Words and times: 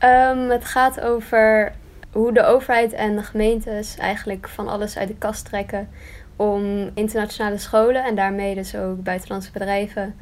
ehm, 0.00 0.48
het 0.48 0.64
gaat 0.64 1.00
over 1.00 1.72
hoe 2.12 2.32
de 2.32 2.44
overheid 2.44 2.92
en 2.92 3.16
de 3.16 3.22
gemeentes 3.22 3.96
eigenlijk 3.96 4.48
van 4.48 4.68
alles 4.68 4.98
uit 4.98 5.08
de 5.08 5.16
kast 5.16 5.44
trekken 5.44 5.88
om 6.36 6.90
internationale 6.94 7.58
scholen 7.58 8.04
en 8.04 8.14
daarmee 8.14 8.54
dus 8.54 8.76
ook 8.76 9.02
buitenlandse 9.02 9.52
bedrijven 9.52 10.14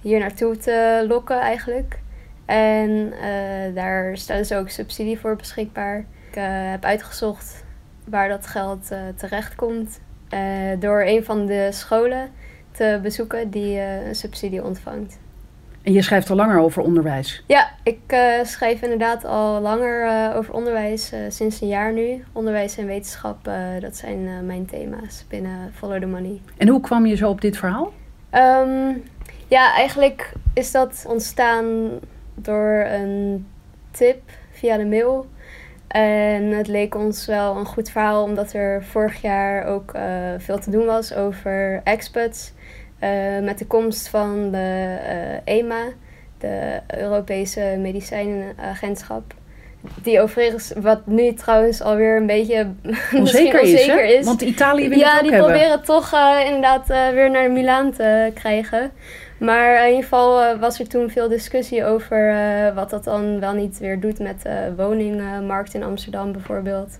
hier 0.00 0.18
naartoe 0.18 0.56
te 0.56 1.04
lokken 1.08 1.40
eigenlijk. 1.40 1.98
En 2.44 3.12
eh, 3.12 3.74
daar 3.74 4.16
stellen 4.16 4.46
ze 4.46 4.56
ook 4.56 4.68
subsidie 4.68 5.18
voor 5.18 5.36
beschikbaar. 5.36 5.98
Ik 6.30 6.36
eh, 6.36 6.44
heb 6.46 6.84
uitgezocht 6.84 7.64
waar 8.04 8.28
dat 8.28 8.46
geld 8.46 8.88
uh, 8.92 8.98
terecht 9.16 9.54
komt 9.54 10.00
door 10.78 11.02
een 11.02 11.24
van 11.24 11.46
de 11.46 11.68
scholen 11.70 12.30
te 12.70 12.98
bezoeken 13.02 13.50
die 13.50 13.80
een 13.80 14.14
subsidie 14.14 14.64
ontvangt. 14.64 15.18
En 15.82 15.92
je 15.92 16.02
schrijft 16.02 16.30
al 16.30 16.36
langer 16.36 16.58
over 16.58 16.82
onderwijs? 16.82 17.44
Ja, 17.46 17.70
ik 17.82 18.16
schrijf 18.42 18.82
inderdaad 18.82 19.24
al 19.24 19.60
langer 19.60 20.34
over 20.36 20.54
onderwijs, 20.54 21.12
sinds 21.28 21.60
een 21.60 21.68
jaar 21.68 21.92
nu. 21.92 22.24
Onderwijs 22.32 22.78
en 22.78 22.86
wetenschap, 22.86 23.50
dat 23.80 23.96
zijn 23.96 24.46
mijn 24.46 24.66
thema's 24.66 25.24
binnen 25.28 25.72
Follow 25.74 26.00
the 26.00 26.06
Money. 26.06 26.40
En 26.56 26.68
hoe 26.68 26.80
kwam 26.80 27.06
je 27.06 27.16
zo 27.16 27.28
op 27.28 27.40
dit 27.40 27.56
verhaal? 27.56 27.92
Um, 28.34 29.02
ja, 29.48 29.74
eigenlijk 29.74 30.32
is 30.54 30.70
dat 30.70 31.04
ontstaan 31.08 31.90
door 32.34 32.86
een 32.86 33.46
tip 33.90 34.20
via 34.50 34.76
de 34.76 34.86
mail. 34.86 35.26
En 35.88 36.42
het 36.42 36.66
leek 36.66 36.94
ons 36.94 37.26
wel 37.26 37.56
een 37.56 37.66
goed 37.66 37.90
verhaal, 37.90 38.22
omdat 38.22 38.52
er 38.52 38.84
vorig 38.84 39.20
jaar 39.20 39.64
ook 39.64 39.94
uh, 39.96 40.02
veel 40.38 40.58
te 40.58 40.70
doen 40.70 40.86
was 40.86 41.14
over 41.14 41.80
expats. 41.84 42.52
Uh, 43.02 43.38
met 43.42 43.58
de 43.58 43.66
komst 43.66 44.08
van 44.08 44.50
de 44.50 44.96
EMA, 45.44 45.84
de 46.38 46.80
Europese 46.96 47.76
Medicijnenagentschap. 47.78 49.34
Die 50.02 50.20
overigens, 50.20 50.72
wat 50.76 51.06
nu 51.06 51.34
trouwens 51.34 51.80
alweer 51.80 52.16
een 52.16 52.26
beetje 52.26 52.66
onzeker, 53.14 53.60
onzeker 53.60 54.04
is, 54.04 54.18
is, 54.18 54.24
Want 54.24 54.40
Italië 54.40 54.88
wil 54.88 54.98
ja, 54.98 55.10
het 55.10 55.24
ook 55.24 55.30
die 55.30 55.38
proberen 55.38 55.82
toch 55.82 56.12
inderdaad 56.46 56.86
weer 56.86 57.30
naar 57.30 57.50
Milaan 57.50 57.92
te 57.92 58.30
krijgen. 58.34 58.90
Maar 59.38 59.80
in 59.80 59.88
ieder 59.88 60.02
geval 60.02 60.58
was 60.58 60.78
er 60.80 60.88
toen 60.88 61.10
veel 61.10 61.28
discussie 61.28 61.84
over 61.84 62.34
wat 62.74 62.90
dat 62.90 63.04
dan 63.04 63.40
wel 63.40 63.52
niet 63.52 63.78
weer 63.78 64.00
doet 64.00 64.18
met 64.18 64.42
de 64.42 64.72
woningmarkt 64.76 65.74
in 65.74 65.82
Amsterdam 65.82 66.32
bijvoorbeeld. 66.32 66.98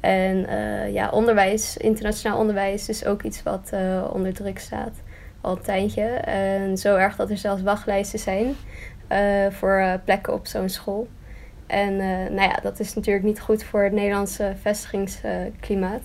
En 0.00 0.46
ja, 0.92 1.10
onderwijs, 1.10 1.76
internationaal 1.76 2.38
onderwijs 2.38 2.88
is 2.88 3.04
ook 3.04 3.22
iets 3.22 3.42
wat 3.42 3.72
onder 4.12 4.34
druk 4.34 4.58
staat 4.58 5.02
al 5.44 5.56
een 5.56 5.62
tijdje. 5.62 6.04
En 6.24 6.78
zo 6.78 6.96
erg 6.96 7.16
dat 7.16 7.30
er 7.30 7.38
zelfs 7.38 7.62
wachtlijsten 7.62 8.18
zijn 8.18 8.54
voor 9.50 10.00
plekken 10.04 10.32
op 10.32 10.46
zo'n 10.46 10.68
school. 10.68 11.08
En 11.66 11.96
nou 12.34 12.48
ja, 12.48 12.58
dat 12.62 12.80
is 12.80 12.94
natuurlijk 12.94 13.24
niet 13.24 13.40
goed 13.40 13.64
voor 13.64 13.82
het 13.82 13.92
Nederlandse 13.92 14.52
vestigingsklimaat. 14.60 16.02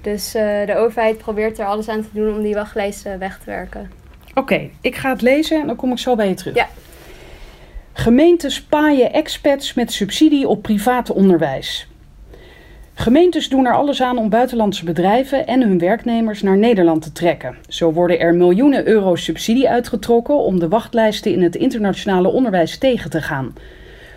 Dus 0.00 0.32
de 0.32 0.74
overheid 0.76 1.18
probeert 1.18 1.58
er 1.58 1.66
alles 1.66 1.88
aan 1.88 2.02
te 2.02 2.08
doen 2.12 2.34
om 2.34 2.42
die 2.42 2.54
wachtlijsten 2.54 3.18
weg 3.18 3.38
te 3.38 3.44
werken. 3.44 3.90
Oké, 4.34 4.70
ik 4.80 4.96
ga 4.96 5.10
het 5.10 5.22
lezen 5.22 5.60
en 5.60 5.66
dan 5.66 5.76
kom 5.76 5.92
ik 5.92 5.98
zo 5.98 6.14
bij 6.14 6.28
je 6.28 6.34
terug. 6.34 6.54
Ja. 6.54 6.68
Gemeentes 7.92 8.62
paaien 8.62 9.12
expats 9.12 9.74
met 9.74 9.92
subsidie 9.92 10.48
op 10.48 10.62
privaat 10.62 11.10
onderwijs. 11.10 11.91
Gemeentes 12.94 13.48
doen 13.48 13.66
er 13.66 13.74
alles 13.74 14.02
aan 14.02 14.18
om 14.18 14.28
buitenlandse 14.28 14.84
bedrijven 14.84 15.46
en 15.46 15.62
hun 15.62 15.78
werknemers 15.78 16.42
naar 16.42 16.56
Nederland 16.56 17.02
te 17.02 17.12
trekken. 17.12 17.56
Zo 17.68 17.92
worden 17.92 18.20
er 18.20 18.34
miljoenen 18.34 18.86
euro 18.86 19.16
subsidie 19.16 19.68
uitgetrokken 19.68 20.38
om 20.38 20.58
de 20.58 20.68
wachtlijsten 20.68 21.32
in 21.32 21.42
het 21.42 21.56
internationale 21.56 22.28
onderwijs 22.28 22.78
tegen 22.78 23.10
te 23.10 23.22
gaan. 23.22 23.54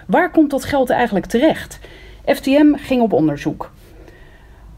Waar 0.07 0.31
komt 0.31 0.51
dat 0.51 0.65
geld 0.65 0.89
eigenlijk 0.89 1.25
terecht? 1.25 1.79
FTM 2.25 2.73
ging 2.75 3.01
op 3.01 3.13
onderzoek. 3.13 3.71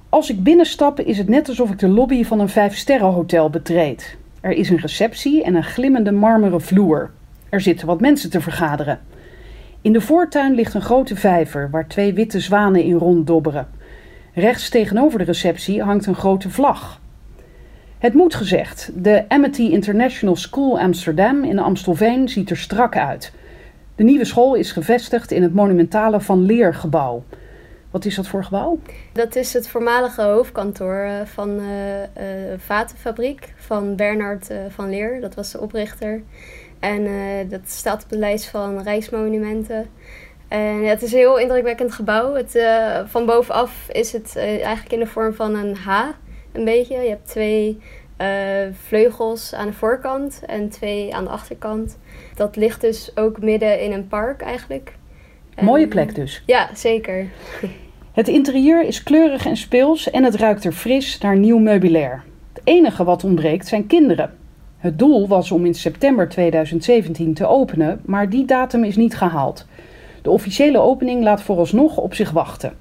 Als 0.09 0.29
ik 0.29 0.44
binnenstap 0.44 1.00
is 1.00 1.18
het 1.18 1.29
net 1.29 1.50
alsof 1.50 1.69
ik 1.69 1.79
de 1.79 1.88
lobby 1.88 2.24
van 2.24 2.40
een 2.40 2.50
vijfsterrenhotel 2.50 3.50
betreed. 3.50 4.18
Er 4.41 4.52
is 4.52 4.69
een 4.69 4.79
receptie 4.79 5.44
en 5.44 5.56
een 5.56 5.64
glimmende 5.64 6.12
marmeren 6.12 6.62
vloer. 6.62 7.12
Er 7.50 7.62
zitten 7.62 7.88
wat 7.88 8.02
mensen 8.02 8.29
te 8.29 8.41
vergaderen. 8.41 9.00
In 9.81 9.94
de 9.94 10.02
voortuin 10.02 10.56
ligt 10.56 10.74
een 10.74 10.81
grote 10.81 11.16
vijver 11.16 11.69
waar 11.69 11.88
twee 11.88 12.14
witte 12.14 12.40
zwanen 12.40 12.84
in 12.84 12.96
ronddobberen. 12.96 13.68
Rechts 14.37 14.69
tegenover 14.69 15.19
de 15.19 15.25
receptie 15.25 15.83
hangt 15.83 16.05
een 16.05 16.15
grote 16.15 16.49
vlag. 16.49 17.01
Het 17.97 18.13
moet 18.13 18.35
gezegd, 18.35 18.91
de 18.95 19.25
Amity 19.27 19.61
International 19.61 20.35
School 20.35 20.79
Amsterdam 20.79 21.43
in 21.43 21.59
Amstelveen 21.59 22.29
ziet 22.29 22.49
er 22.49 22.57
strak 22.57 22.97
uit. 22.97 23.31
De 23.95 24.03
nieuwe 24.03 24.25
school 24.25 24.55
is 24.55 24.71
gevestigd 24.71 25.31
in 25.31 25.43
het 25.43 25.53
monumentale 25.53 26.21
Van 26.21 26.41
Leer 26.41 26.73
gebouw. 26.73 27.23
Wat 27.91 28.05
is 28.05 28.15
dat 28.15 28.27
voor 28.27 28.43
gebouw? 28.43 28.79
Dat 29.13 29.35
is 29.35 29.53
het 29.53 29.67
voormalige 29.67 30.21
hoofdkantoor 30.21 31.09
van 31.25 31.57
de 31.57 32.05
uh, 32.17 32.23
vatenfabriek 32.57 33.53
van 33.55 33.95
Bernard 33.95 34.49
van 34.69 34.89
Leer. 34.89 35.21
Dat 35.21 35.35
was 35.35 35.51
de 35.51 35.59
oprichter. 35.59 36.21
En 36.79 37.07
dat 37.49 37.61
staat 37.65 38.03
op 38.03 38.09
de 38.09 38.17
lijst 38.17 38.49
van 38.49 38.81
Rijksmonumenten. 38.81 39.85
En 40.47 40.81
ja, 40.81 40.90
het 40.90 41.02
is 41.02 41.12
een 41.12 41.18
heel 41.18 41.38
indrukwekkend 41.38 41.91
gebouw. 41.91 42.34
Het, 42.34 42.59
van 43.06 43.25
bovenaf 43.25 43.88
is 43.91 44.12
het 44.12 44.35
eigenlijk 44.38 44.94
in 44.94 45.00
de 45.00 45.06
vorm 45.06 45.34
van 45.34 45.56
een 45.56 45.75
H, 45.75 46.09
een 46.52 46.66
beetje. 46.66 46.96
Je 46.96 47.09
hebt 47.09 47.28
twee 47.28 47.80
vleugels 48.88 49.53
aan 49.53 49.68
de 49.68 49.74
voorkant 49.74 50.41
en 50.46 50.69
twee 50.69 51.16
aan 51.16 51.24
de 51.24 51.30
achterkant. 51.30 51.97
Dat 52.35 52.56
ligt 52.56 52.81
dus 52.81 53.12
ook 53.16 53.41
midden 53.41 53.81
in 53.81 53.91
een 53.91 54.08
park 54.08 54.41
eigenlijk. 54.41 54.94
Mooie 55.62 55.88
plek 55.88 56.16
dus. 56.16 56.44
Ja, 56.46 56.69
zeker. 56.74 57.28
Het 58.12 58.28
interieur 58.28 58.84
is 58.84 59.03
kleurig 59.03 59.46
en 59.46 59.58
speels 59.58 60.09
en 60.09 60.24
het 60.24 60.35
ruikt 60.35 60.64
er 60.64 60.72
fris 60.72 61.18
naar 61.18 61.38
nieuw 61.38 61.58
meubilair. 61.58 62.24
Het 62.53 62.62
enige 62.64 63.03
wat 63.03 63.24
ontbreekt 63.24 63.68
zijn 63.68 63.88
kinderen. 63.88 64.34
Het 64.78 65.00
doel 65.00 65.28
was 65.28 65.52
om 65.52 65.66
in 65.66 65.74
september 65.74 66.29
2017 66.29 67.34
te 67.34 67.47
openen, 67.47 68.02
maar 68.06 68.29
die 68.29 68.46
datum 68.46 68.84
is 68.84 68.96
niet 68.96 69.16
gehaald. 69.16 69.68
De 70.27 70.33
officiële 70.33 70.79
opening 70.79 71.23
laat 71.23 71.41
vooralsnog 71.41 71.97
op 71.97 72.13
zich 72.13 72.31
wachten. 72.31 72.73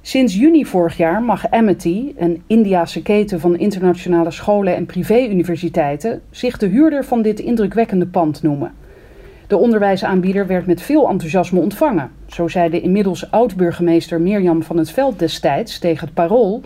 Sinds 0.00 0.34
juni 0.34 0.64
vorig 0.64 0.96
jaar 0.96 1.22
mag 1.22 1.50
Amity, 1.50 2.12
een 2.16 2.42
Indiase 2.46 3.02
keten 3.02 3.40
van 3.40 3.58
internationale 3.58 4.30
scholen 4.30 4.76
en 4.76 4.86
privéuniversiteiten, 4.86 6.20
zich 6.30 6.58
de 6.58 6.66
huurder 6.66 7.04
van 7.04 7.22
dit 7.22 7.40
indrukwekkende 7.40 8.06
pand 8.06 8.42
noemen. 8.42 8.72
De 9.46 9.56
onderwijsaanbieder 9.56 10.46
werd 10.46 10.66
met 10.66 10.82
veel 10.82 11.08
enthousiasme 11.08 11.60
ontvangen. 11.60 12.10
Zo 12.26 12.48
zei 12.48 12.70
de 12.70 12.80
inmiddels 12.80 13.30
oud-burgemeester 13.30 14.20
Mirjam 14.20 14.62
van 14.62 14.76
het 14.76 14.90
Veld 14.90 15.18
destijds 15.18 15.78
tegen 15.78 16.06
het 16.06 16.14
Parool 16.14 16.62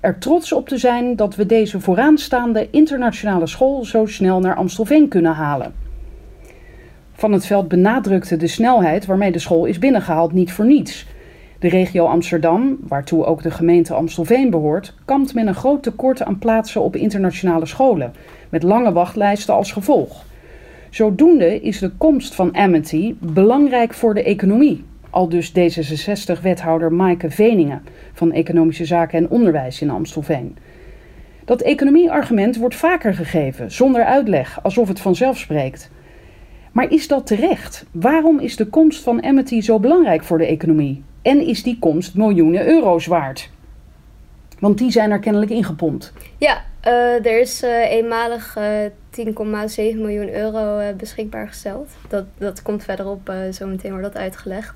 er 0.00 0.18
trots 0.18 0.52
op 0.52 0.68
te 0.68 0.78
zijn 0.78 1.16
dat 1.16 1.34
we 1.34 1.46
deze 1.46 1.80
vooraanstaande 1.80 2.68
internationale 2.70 3.46
school 3.46 3.84
zo 3.84 4.06
snel 4.06 4.40
naar 4.40 4.56
Amstelveen 4.56 5.08
kunnen 5.08 5.32
halen. 5.32 5.87
Van 7.18 7.32
het 7.32 7.46
Veld 7.46 7.68
benadrukte 7.68 8.36
de 8.36 8.46
snelheid 8.46 9.06
waarmee 9.06 9.32
de 9.32 9.38
school 9.38 9.64
is 9.64 9.78
binnengehaald 9.78 10.32
niet 10.32 10.52
voor 10.52 10.66
niets. 10.66 11.06
De 11.58 11.68
regio 11.68 12.04
Amsterdam, 12.06 12.78
waartoe 12.80 13.24
ook 13.24 13.42
de 13.42 13.50
gemeente 13.50 13.94
Amstelveen 13.94 14.50
behoort, 14.50 14.94
kampt 15.04 15.34
met 15.34 15.46
een 15.46 15.54
groot 15.54 15.82
tekort 15.82 16.22
aan 16.22 16.38
plaatsen 16.38 16.82
op 16.82 16.96
internationale 16.96 17.66
scholen, 17.66 18.12
met 18.48 18.62
lange 18.62 18.92
wachtlijsten 18.92 19.54
als 19.54 19.72
gevolg. 19.72 20.24
Zodoende 20.90 21.60
is 21.60 21.78
de 21.78 21.90
komst 21.90 22.34
van 22.34 22.56
Amity 22.56 23.14
belangrijk 23.18 23.94
voor 23.94 24.14
de 24.14 24.22
economie. 24.22 24.84
Al 25.10 25.28
dus 25.28 25.50
D66-wethouder 25.50 26.92
Maaike 26.92 27.30
Veningen 27.30 27.82
van 28.12 28.32
Economische 28.32 28.84
Zaken 28.84 29.18
en 29.18 29.30
Onderwijs 29.30 29.80
in 29.80 29.90
Amstelveen. 29.90 30.56
Dat 31.44 31.60
economieargument 31.60 32.56
wordt 32.56 32.76
vaker 32.76 33.14
gegeven, 33.14 33.72
zonder 33.72 34.04
uitleg, 34.04 34.62
alsof 34.62 34.88
het 34.88 35.00
vanzelf 35.00 35.38
spreekt. 35.38 35.90
Maar 36.72 36.90
is 36.92 37.08
dat 37.08 37.26
terecht? 37.26 37.84
Waarom 37.90 38.38
is 38.38 38.56
de 38.56 38.66
komst 38.66 39.02
van 39.02 39.24
Amity 39.24 39.60
zo 39.60 39.80
belangrijk 39.80 40.24
voor 40.24 40.38
de 40.38 40.46
economie? 40.46 41.02
En 41.22 41.46
is 41.46 41.62
die 41.62 41.78
komst 41.78 42.14
miljoenen 42.14 42.66
euro's 42.66 43.06
waard? 43.06 43.50
Want 44.58 44.78
die 44.78 44.90
zijn 44.90 45.10
er 45.10 45.18
kennelijk 45.18 45.50
ingepompt. 45.50 46.12
Ja, 46.38 46.64
uh, 46.86 47.26
er 47.26 47.40
is 47.40 47.62
uh, 47.62 47.90
eenmalig 47.90 48.56
uh, 48.58 48.84
eh, 48.84 48.92
10,7 49.18 49.26
miljoen 49.76 50.34
euro 50.34 50.94
beschikbaar 50.96 51.48
gesteld. 51.48 51.88
Dat, 52.08 52.24
dat 52.38 52.62
komt 52.62 52.84
verderop, 52.84 53.32
zo 53.52 53.66
meteen 53.66 53.90
wordt 53.90 54.06
dat 54.06 54.16
uitgelegd. 54.16 54.74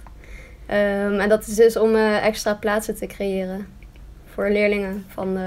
Ehm, 0.66 1.18
en 1.18 1.28
dat 1.28 1.46
is 1.46 1.54
dus 1.54 1.76
om 1.76 1.94
eh, 1.94 2.26
extra 2.26 2.54
plaatsen 2.54 2.96
te 2.96 3.06
creëren 3.06 3.66
voor 4.24 4.50
leerlingen 4.50 5.04
van 5.08 5.38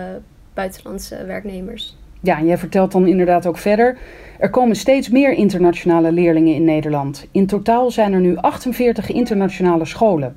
buitenlandse 0.53 1.25
werknemers. 1.25 1.97
Ja, 2.25 2.41
jij 2.41 2.57
vertelt 2.57 2.91
dan 2.91 3.07
inderdaad 3.07 3.45
ook 3.45 3.57
verder. 3.57 3.97
Er 4.39 4.49
komen 4.49 4.75
steeds 4.75 5.09
meer 5.09 5.33
internationale 5.33 6.11
leerlingen 6.11 6.55
in 6.55 6.63
Nederland. 6.63 7.27
In 7.31 7.45
totaal 7.45 7.91
zijn 7.91 8.13
er 8.13 8.19
nu 8.19 8.35
48 8.35 9.11
internationale 9.11 9.85
scholen. 9.85 10.35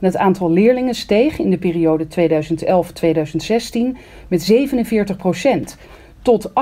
En 0.00 0.06
het 0.06 0.16
aantal 0.16 0.50
leerlingen 0.50 0.94
steeg 0.94 1.38
in 1.38 1.50
de 1.50 1.58
periode 1.58 2.06
2011-2016 2.06 2.08
met 4.28 4.42
47 4.42 5.16
procent 5.16 5.76
tot 6.22 6.48
18.427 6.48 6.54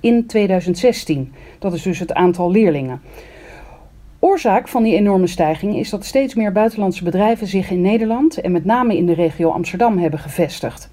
in 0.00 0.26
2016. 0.26 1.32
Dat 1.58 1.72
is 1.72 1.82
dus 1.82 1.98
het 1.98 2.14
aantal 2.14 2.50
leerlingen. 2.50 3.00
Oorzaak 4.18 4.68
van 4.68 4.82
die 4.82 4.96
enorme 4.96 5.26
stijging 5.26 5.76
is 5.76 5.90
dat 5.90 6.04
steeds 6.04 6.34
meer 6.34 6.52
buitenlandse 6.52 7.04
bedrijven 7.04 7.46
zich 7.46 7.70
in 7.70 7.80
Nederland 7.80 8.40
en 8.40 8.52
met 8.52 8.64
name 8.64 8.96
in 8.96 9.06
de 9.06 9.14
regio 9.14 9.50
Amsterdam 9.50 9.98
hebben 9.98 10.20
gevestigd. 10.20 10.90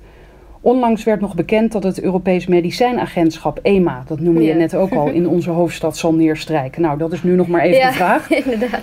Onlangs 0.64 1.04
werd 1.04 1.22
nog 1.22 1.36
bekend 1.36 1.72
dat 1.72 1.84
het 1.84 2.02
Europees 2.02 2.48
Medicijnagentschap 2.48 3.60
EMA, 3.62 4.04
dat 4.08 4.20
noemde 4.20 4.44
je 4.44 4.54
net 4.54 4.76
ook 4.76 4.92
al, 4.92 5.10
in 5.10 5.28
onze 5.28 5.50
hoofdstad 5.50 5.98
zal 5.98 6.14
neerstrijken. 6.14 6.82
Nou, 6.82 6.98
dat 6.98 7.12
is 7.12 7.24
nu 7.24 7.36
nog 7.36 7.48
maar 7.48 7.62
even 7.62 7.80
ja, 7.80 7.88
de 7.88 7.96
vraag. 7.96 8.30
inderdaad. 8.44 8.82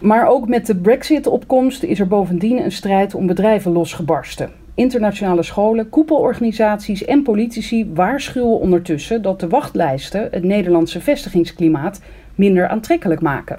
Maar 0.00 0.26
ook 0.26 0.48
met 0.48 0.66
de 0.66 0.76
Brexit-opkomst 0.76 1.82
is 1.82 2.00
er 2.00 2.06
bovendien 2.06 2.64
een 2.64 2.72
strijd 2.72 3.14
om 3.14 3.26
bedrijven 3.26 3.72
losgebarsten. 3.72 4.50
Internationale 4.74 5.42
scholen, 5.42 5.88
koepelorganisaties 5.88 7.04
en 7.04 7.22
politici 7.22 7.90
waarschuwen 7.94 8.58
ondertussen 8.58 9.22
dat 9.22 9.40
de 9.40 9.48
wachtlijsten 9.48 10.28
het 10.30 10.44
Nederlandse 10.44 11.00
vestigingsklimaat 11.00 12.00
minder 12.34 12.68
aantrekkelijk 12.68 13.20
maken. 13.20 13.58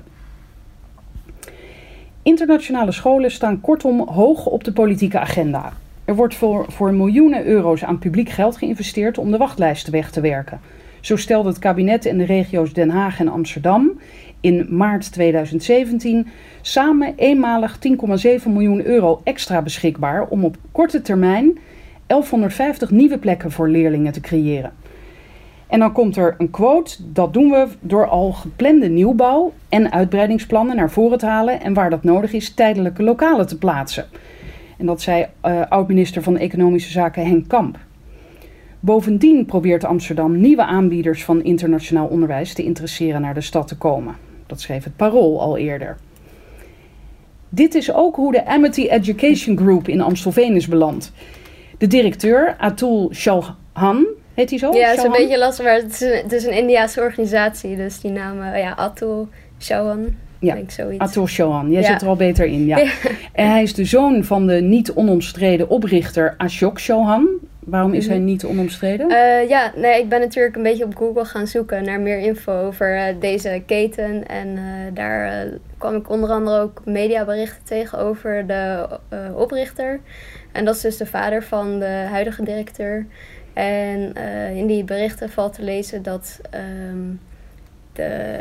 Internationale 2.21 2.91
scholen 2.91 3.31
staan 3.31 3.61
kortom 3.61 4.07
hoog 4.07 4.45
op 4.45 4.63
de 4.63 4.71
politieke 4.71 5.19
agenda. 5.19 5.73
Er 6.11 6.17
wordt 6.17 6.35
voor, 6.35 6.65
voor 6.67 6.93
miljoenen 6.93 7.45
euro's 7.45 7.83
aan 7.83 7.99
publiek 7.99 8.29
geld 8.29 8.57
geïnvesteerd 8.57 9.17
om 9.17 9.31
de 9.31 9.37
wachtlijsten 9.37 9.91
weg 9.91 10.11
te 10.11 10.21
werken. 10.21 10.59
Zo 11.01 11.15
stelde 11.15 11.49
het 11.49 11.59
kabinet 11.59 12.05
en 12.05 12.17
de 12.17 12.23
regio's 12.25 12.73
Den 12.73 12.89
Haag 12.89 13.19
en 13.19 13.27
Amsterdam 13.27 13.99
in 14.41 14.67
maart 14.69 15.11
2017 15.11 16.27
samen 16.61 17.13
eenmalig 17.15 17.77
10,7 17.77 18.47
miljoen 18.47 18.85
euro 18.85 19.21
extra 19.23 19.61
beschikbaar 19.61 20.27
om 20.27 20.45
op 20.45 20.57
korte 20.71 21.01
termijn 21.01 21.57
1150 22.07 22.91
nieuwe 22.91 23.17
plekken 23.17 23.51
voor 23.51 23.69
leerlingen 23.69 24.11
te 24.11 24.21
creëren. 24.21 24.71
En 25.67 25.79
dan 25.79 25.91
komt 25.91 26.15
er 26.15 26.35
een 26.37 26.49
quote: 26.49 26.97
dat 27.13 27.33
doen 27.33 27.49
we 27.49 27.67
door 27.79 28.07
al 28.07 28.31
geplande 28.31 28.87
nieuwbouw 28.87 29.53
en 29.69 29.91
uitbreidingsplannen 29.91 30.75
naar 30.75 30.91
voren 30.91 31.17
te 31.17 31.25
halen 31.25 31.61
en 31.61 31.73
waar 31.73 31.89
dat 31.89 32.03
nodig 32.03 32.33
is, 32.33 32.53
tijdelijke 32.53 33.03
lokalen 33.03 33.47
te 33.47 33.57
plaatsen. 33.57 34.05
En 34.81 34.87
dat 34.87 35.01
zei 35.01 35.25
uh, 35.45 35.61
oud-minister 35.69 36.23
van 36.23 36.37
Economische 36.37 36.91
Zaken 36.91 37.25
Henk 37.25 37.47
Kamp. 37.47 37.77
Bovendien 38.79 39.45
probeert 39.45 39.83
Amsterdam 39.83 40.39
nieuwe 40.39 40.63
aanbieders 40.63 41.23
van 41.23 41.43
internationaal 41.43 42.07
onderwijs 42.07 42.53
te 42.53 42.63
interesseren 42.63 43.21
naar 43.21 43.33
de 43.33 43.41
stad 43.41 43.67
te 43.67 43.77
komen. 43.77 44.15
Dat 44.47 44.61
schreef 44.61 44.83
het 44.83 44.95
Parool 44.95 45.41
al 45.41 45.57
eerder. 45.57 45.97
Dit 47.49 47.75
is 47.75 47.93
ook 47.93 48.15
hoe 48.15 48.31
de 48.31 48.45
Amity 48.45 48.87
Education 48.87 49.57
Group 49.57 49.87
in 49.87 50.01
Amstelveen 50.01 50.55
is 50.55 50.67
beland. 50.67 51.11
De 51.77 51.87
directeur, 51.87 52.55
Atul 52.57 53.09
Chauhan, 53.11 54.05
heet 54.33 54.49
hij 54.49 54.59
zo? 54.59 54.73
Ja, 54.73 54.87
het 54.87 54.97
is 54.97 55.03
een 55.03 55.11
beetje 55.11 55.37
lastig, 55.37 55.65
maar 55.65 55.75
het 55.75 55.91
is 55.91 56.01
een, 56.01 56.21
het 56.23 56.31
is 56.31 56.45
een 56.45 56.57
Indiaanse 56.57 57.01
organisatie. 57.01 57.75
Dus 57.75 57.99
die 57.99 58.11
naam, 58.11 58.39
uh, 58.39 58.59
ja, 58.59 58.75
Atul 58.75 59.27
Chauhan. 59.57 60.15
Ja, 60.41 60.53
denk 60.53 60.71
zoiets. 60.71 60.99
Atul 61.03 61.25
Chauhan. 61.25 61.71
Jij 61.71 61.81
Ja. 61.81 61.87
zit 61.91 62.01
er 62.01 62.07
al 62.07 62.15
beter 62.15 62.45
in, 62.45 62.65
ja. 62.65 62.77
En 63.33 63.49
hij 63.49 63.61
is 63.63 63.73
de 63.73 63.85
zoon 63.85 64.23
van 64.23 64.47
de 64.47 64.53
niet 64.61 64.91
onomstreden 64.93 65.69
oprichter 65.69 66.33
Ashok 66.37 66.81
Chauhan. 66.81 67.27
Waarom 67.59 67.93
is 67.93 68.07
hij 68.07 68.15
Mhm. 68.17 68.25
niet 68.25 68.45
onomstreden? 68.45 69.09
Eh, 69.09 69.49
ja, 69.49 69.71
nee, 69.75 70.01
ik 70.01 70.09
ben 70.09 70.19
natuurlijk 70.19 70.55
een 70.55 70.63
beetje 70.63 70.83
op 70.85 70.95
Google 70.95 71.25
gaan 71.25 71.47
zoeken 71.47 71.83
naar 71.83 71.99
meer 71.99 72.19
info 72.19 72.65
over 72.65 72.95
eh, 72.95 73.15
deze 73.19 73.61
keten. 73.65 74.27
En 74.27 74.57
eh, 74.57 74.63
daar 74.93 75.47
kwam 75.77 75.95
ik 75.95 76.09
onder 76.09 76.29
andere 76.29 76.59
ook 76.61 76.81
mediaberichten 76.85 77.63
tegen 77.63 77.97
over 77.99 78.47
de 78.47 78.87
oprichter. 79.35 79.99
En 80.51 80.65
dat 80.65 80.75
is 80.75 80.81
dus 80.81 80.97
de 80.97 81.05
vader 81.05 81.43
van 81.43 81.79
de 81.79 82.05
huidige 82.09 82.43
directeur. 82.43 83.05
En 83.53 84.13
in 84.55 84.67
die 84.67 84.83
berichten 84.83 85.29
valt 85.29 85.53
te 85.53 85.63
lezen 85.63 86.03
dat 86.03 86.39
ehm, 86.49 87.13
de, 87.93 88.39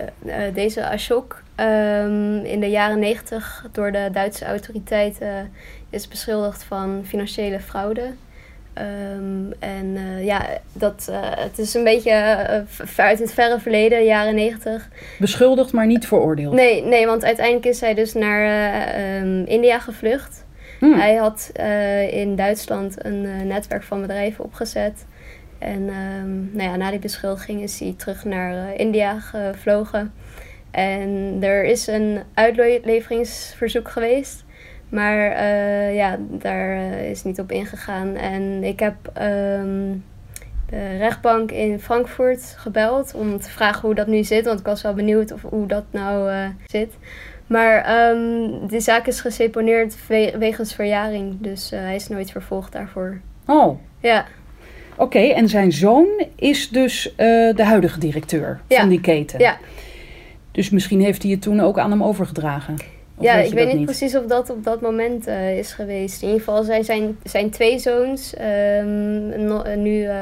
deze 0.54 0.88
Ashok 0.88 1.42
ehm, 1.60 2.44
in 2.44 2.60
de 2.60 2.70
jaren 2.70 2.98
negentig 2.98 3.66
door 3.72 3.92
de 3.92 4.08
Duitse 4.12 4.44
autoriteiten 4.44 5.52
is 5.90 6.08
beschuldigd 6.08 6.62
van 6.62 7.02
financiële 7.06 7.60
fraude. 7.60 8.12
Ehm, 8.72 9.50
en 9.58 9.96
eh, 9.96 10.24
ja, 10.24 10.46
dat, 10.72 11.08
eh, 11.10 11.18
het 11.22 11.58
is 11.58 11.74
een 11.74 11.84
beetje 11.84 12.10
eh, 12.10 12.60
uit 12.96 13.18
het 13.18 13.32
verre 13.32 13.60
verleden, 13.60 14.04
jaren 14.04 14.34
negentig. 14.34 14.88
Beschuldigd, 15.18 15.72
maar 15.72 15.86
niet 15.86 16.06
veroordeeld. 16.06 16.54
Nee, 16.54 16.84
nee, 16.84 17.06
want 17.06 17.24
uiteindelijk 17.24 17.66
is 17.66 17.80
hij 17.80 17.94
dus 17.94 18.12
naar 18.12 18.44
eh, 18.44 19.18
ehm, 19.18 19.44
India 19.44 19.78
gevlucht. 19.78 20.44
Hm. 20.78 20.92
Hij 20.92 21.14
had 21.14 21.50
in 22.10 22.36
Duitsland 22.36 23.04
een 23.04 23.46
netwerk 23.46 23.82
van 23.82 24.00
bedrijven 24.00 24.44
opgezet. 24.44 25.04
En 25.58 25.84
nou 26.52 26.70
ja, 26.70 26.76
na 26.76 26.90
die 26.90 26.98
beschuldiging 26.98 27.62
is 27.62 27.80
hij 27.80 27.94
terug 27.96 28.24
naar 28.24 28.74
India 28.74 29.18
gevlogen. 29.18 30.12
En 30.70 31.38
er 31.40 31.64
is 31.64 31.86
een 31.86 32.18
uitleveringsverzoek 32.34 33.88
geweest. 33.88 34.44
Maar 34.88 35.30
eh, 35.30 35.94
ja, 35.94 36.16
daar 36.28 36.70
eh, 36.76 37.10
is 37.10 37.22
niet 37.24 37.40
op 37.40 37.52
ingegaan. 37.52 38.16
En 38.16 38.64
ik 38.64 38.80
heb 38.80 38.94
ehm, 39.14 39.92
de 40.68 40.96
rechtbank 40.98 41.50
in 41.50 41.80
Frankfurt 41.80 42.54
gebeld 42.58 43.14
om 43.14 43.40
te 43.40 43.50
vragen 43.50 43.80
hoe 43.80 43.94
dat 43.94 44.06
nu 44.06 44.24
zit. 44.24 44.44
Want 44.44 44.60
ik 44.60 44.66
was 44.66 44.82
wel 44.82 44.94
benieuwd 44.94 45.32
of, 45.32 45.42
hoe 45.42 45.66
dat 45.66 45.84
nou 45.90 46.30
eh, 46.30 46.44
zit. 46.66 46.92
Maar 47.46 47.84
ehm 47.84 48.66
de 48.68 48.80
zaak 48.80 49.06
is 49.06 49.20
geseponeerd 49.20 49.96
we- 50.06 50.34
wegens 50.38 50.74
verjaring. 50.74 51.36
Dus 51.40 51.70
hij 51.70 51.94
is 51.94 52.08
nooit 52.08 52.30
vervolgd 52.30 52.72
daarvoor. 52.72 53.20
Oh, 53.46 53.78
Ja, 54.00 54.24
oké. 54.96 55.18
En 55.18 55.48
zijn 55.48 55.72
zoon 55.72 56.06
is 56.36 56.68
dus 56.68 57.12
de 57.16 57.54
huidige 57.64 57.98
directeur 58.00 58.60
Ja. 58.68 58.80
van 58.80 58.88
die 58.88 59.00
keten. 59.00 59.38
Ja. 59.40 59.56
Dus 60.52 60.70
misschien 60.70 61.00
heeft 61.00 61.22
hij 61.22 61.32
het 61.32 61.42
toen 61.42 61.60
ook 61.60 61.78
aan 61.78 61.90
hem 61.90 62.02
overgedragen. 62.02 62.74
Of 63.20 63.26
ja 63.26 63.36
weet 63.36 63.46
ik 63.46 63.52
weet 63.52 63.74
niet, 63.74 63.84
precies 63.84 64.16
of 64.16 64.26
dat 64.26 64.50
op 64.50 64.64
dat 64.64 64.80
moment 64.80 65.26
eh, 65.26 65.58
is 65.58 65.72
geweest. 65.72 66.22
In 66.22 66.28
ieder 66.28 66.44
geval 66.44 66.62
zijn 66.62 66.84
zijn, 66.84 67.16
zijn 67.24 67.50
twee 67.50 67.78
zoons 67.78 68.34
ehm, 68.34 69.44
no- 69.46 69.62
eh, 69.62 69.76
nu 69.76 70.04
eh, 70.04 70.16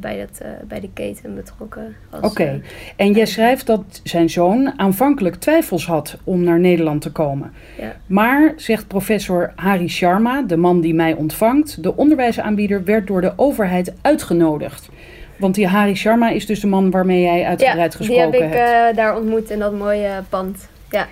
bij, 0.00 0.18
dat, 0.18 0.40
bij 0.68 0.80
de 0.80 0.88
keten 0.92 1.34
betrokken. 1.34 1.96
Oké. 2.20 2.60
En 2.96 3.12
jij 3.12 3.26
schrijft 3.26 3.66
dat 3.66 4.00
zijn 4.02 4.30
zoon 4.30 4.78
aanvankelijk 4.78 5.34
twijfels 5.34 5.86
had 5.86 6.18
om 6.24 6.42
naar 6.42 6.60
Nederland 6.60 7.00
te 7.00 7.12
komen. 7.12 7.52
Ja. 7.78 7.96
Maar, 8.06 8.52
zegt 8.56 8.88
professor 8.88 9.52
Hari 9.56 9.88
Sharma, 9.88 10.42
de 10.42 10.56
man 10.56 10.80
die 10.80 10.94
mij 10.94 11.14
ontvangt, 11.14 11.82
de 11.82 11.96
onderwijsaanbieder 11.96 12.84
werd 12.84 13.06
door 13.06 13.20
de 13.20 13.32
overheid 13.36 13.92
uitgenodigd. 14.00 14.88
Want 15.36 15.54
die 15.54 15.66
Hari 15.66 15.94
Sharma 15.94 16.28
is 16.30 16.46
dus 16.46 16.60
de 16.60 16.66
man 16.66 16.90
waarmee 16.90 17.22
jij 17.22 17.44
uitgebreid 17.44 17.92
ja, 17.92 17.98
die 17.98 18.06
gesproken 18.06 18.42
heb 18.42 18.52
ik 18.52 18.58
hebt. 18.58 18.90
eh, 18.90 18.96
daar 18.96 19.16
ontmoet 19.16 19.50
in 19.50 19.58
dat 19.58 19.72
mooie 19.72 20.10
pand. 20.28 20.68
Ja, 20.90 21.06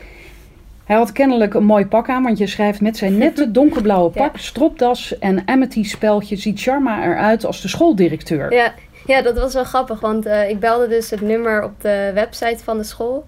Hij 0.84 0.96
had 0.96 1.12
kennelijk 1.12 1.54
een 1.54 1.64
mooi 1.64 1.86
pak 1.86 2.08
aan, 2.08 2.22
want 2.22 2.38
je 2.38 2.46
schrijft 2.46 2.80
met 2.80 2.96
zijn 2.96 3.18
nette 3.22 3.50
donkerblauwe 3.50 4.10
Ja. 4.14 4.22
pak, 4.22 4.36
stropdas 4.38 5.18
en 5.18 5.42
amity-speldje 5.48 6.36
ziet 6.36 6.58
Sharma 6.58 7.04
eruit 7.04 7.44
als 7.46 7.60
de 7.62 7.68
schooldirecteur. 7.68 8.52
Ja, 8.54 8.74
ja, 9.06 9.22
dat 9.22 9.38
was 9.38 9.54
wel 9.54 9.64
grappig, 9.64 10.00
want 10.00 10.26
eh, 10.26 10.48
ik 10.48 10.60
belde 10.60 10.88
dus 10.88 11.10
het 11.10 11.20
nummer 11.20 11.64
op 11.64 11.80
de 11.80 12.10
website 12.14 12.64
van 12.64 12.76
de 12.78 12.84
school. 12.84 13.24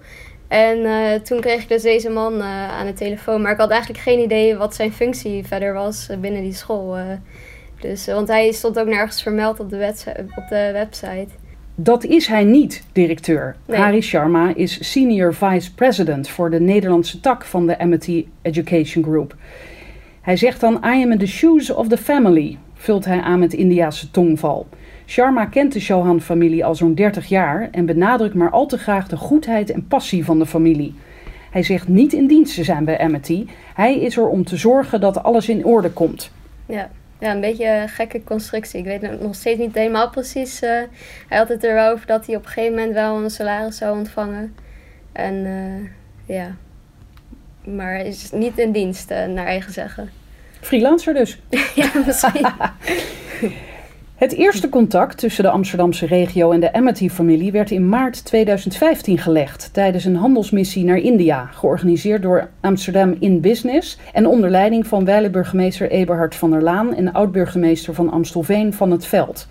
En 0.49 0.85
eh, 0.85 1.21
toen 1.21 1.41
kreeg 1.41 1.63
ik 1.63 1.69
dus 1.69 1.83
deze 1.83 2.11
man 2.11 2.43
aan 2.43 2.87
de 2.87 2.93
telefoon. 2.93 3.43
Maar 3.43 3.53
ik 3.53 3.59
had 3.59 3.71
eigenlijk 3.71 4.01
geen 4.03 4.19
idee 4.19 4.57
wat 4.57 4.75
zijn 4.75 4.93
functie 4.93 5.45
verder 5.47 5.73
was 5.75 6.09
binnen 6.21 6.43
die 6.43 6.53
school. 6.53 6.97
Dus, 7.89 8.07
eh, 8.07 8.15
want 8.15 8.29
hij 8.29 8.53
stond 8.53 8.79
ook 8.79 8.87
nergens 8.87 9.23
vermeld 9.23 9.61
op 9.61 9.71
de, 9.71 9.93
op 10.37 10.49
de 10.49 10.71
website. 10.73 11.29
Dat 11.75 12.05
is 12.05 12.27
hij 12.27 12.45
niet, 12.45 12.85
directeur. 12.93 13.57
Nee. 13.67 13.79
Hari 13.79 14.01
Sharma 14.01 14.55
is 14.55 14.91
senior 14.93 15.35
vice 15.35 15.75
president 15.75 16.29
voor 16.29 16.51
de 16.51 16.61
Nederlandse 16.61 17.21
tak 17.21 17.45
van 17.45 17.67
de 17.67 17.79
Amity 17.79 18.27
Education 18.43 19.05
Group. 19.05 19.37
Hij 20.21 20.37
zegt 20.37 20.61
dan: 20.61 20.75
I 20.75 21.03
am 21.03 21.13
in 21.13 21.19
the 21.19 21.27
shoes 21.27 21.71
of 21.71 21.89
the 21.89 21.97
family, 21.97 22.59
vult 22.75 23.05
hij 23.05 23.21
aan 23.21 23.39
met 23.39 23.53
Indiase 23.53 24.11
tongval. 24.11 24.67
Sharma 25.07 25.45
kent 25.45 25.73
de 25.73 25.81
Chauhan-familie 25.81 26.65
al 26.65 26.75
zo'n 26.75 26.95
30 26.95 27.27
jaar 27.27 27.69
en 27.71 27.87
benadrukt 27.87 28.35
maar 28.35 28.51
al 28.51 28.67
te 28.67 28.79
graag 28.79 29.09
de 29.09 29.17
goedheid 29.17 29.71
en 29.71 29.87
passie 29.87 30.25
van 30.25 30.39
de 30.39 30.47
familie. 30.47 30.95
Hij 31.51 31.63
zegt 31.63 31.89
niet 31.89 32.13
in 32.13 32.27
dienst 32.27 32.55
te 32.55 32.65
zijn 32.65 32.85
bij 32.85 32.99
Amity. 32.99 33.47
Hij 33.75 34.01
is 34.01 34.17
er 34.17 34.29
om 34.29 34.45
te 34.45 34.57
zorgen 34.57 35.01
dat 35.01 35.23
alles 35.23 35.49
in 35.49 35.65
orde 35.65 35.91
komt. 35.91 36.31
Ja. 36.67 36.91
Ja, 37.25 37.31
een 37.31 37.41
beetje 37.41 37.67
een 37.69 37.89
gekke 37.89 38.25
constructie. 38.25 38.79
Ik 38.79 38.85
weet 38.85 39.21
nog 39.21 39.35
steeds 39.35 39.59
niet 39.59 39.75
helemaal 39.75 40.11
precies. 40.11 40.61
eh, 40.63 40.71
hij 41.29 41.39
had 41.39 41.49
het 41.49 41.65
er 41.65 41.75
wel 41.75 41.93
over 41.93 42.07
dat 42.07 42.27
hij 42.27 42.37
op 42.37 42.43
een 42.45 42.49
gegeven 42.49 42.75
moment 42.75 42.95
wel 42.95 43.17
een 43.23 43.31
salaris 43.31 43.77
zou 43.77 43.99
ontvangen. 43.99 44.55
En 45.13 45.45
eh, 45.47 46.37
Ja. 46.37 46.57
Maar 47.65 47.97
is 47.97 48.31
niet 48.31 48.59
in 48.59 48.73
dienst, 48.73 49.11
eh, 49.11 49.27
naar 49.27 49.47
eigen 49.47 49.73
zeggen. 49.73 50.11
Freelancer 50.61 51.15
dus. 51.15 51.41
ja, 51.75 51.91
misschien. 52.07 52.47
Het 54.15 54.33
eerste 54.33 54.69
contact 54.69 55.19
tussen 55.19 55.45
de 55.45 55.51
Amsterdamse 55.51 56.07
regio 56.07 56.51
en 56.51 56.61
de 56.61 56.73
Amity-familie 56.73 57.53
werd 57.53 57.71
in 57.71 57.89
maart 57.89 58.25
2015 58.25 59.19
gelegd 59.19 59.71
tijdens 59.73 60.05
een 60.05 60.17
handelsmissie 60.17 60.85
naar 60.85 60.97
India, 60.97 61.47
georganiseerd 61.47 62.23
door 62.23 62.49
Amsterdam 62.61 63.17
in 63.19 63.41
Business 63.41 63.99
en 64.13 64.27
onder 64.27 64.51
leiding 64.51 64.87
van 64.87 65.05
wijle-burgemeester 65.05 65.91
Eberhard 65.91 66.35
van 66.35 66.51
der 66.51 66.63
Laan 66.63 66.95
en 66.95 67.13
oud-burgemeester 67.13 67.95
van 67.95 68.11
Amstelveen 68.11 68.73
van 68.73 68.91
het 68.91 69.07
Veld. 69.07 69.49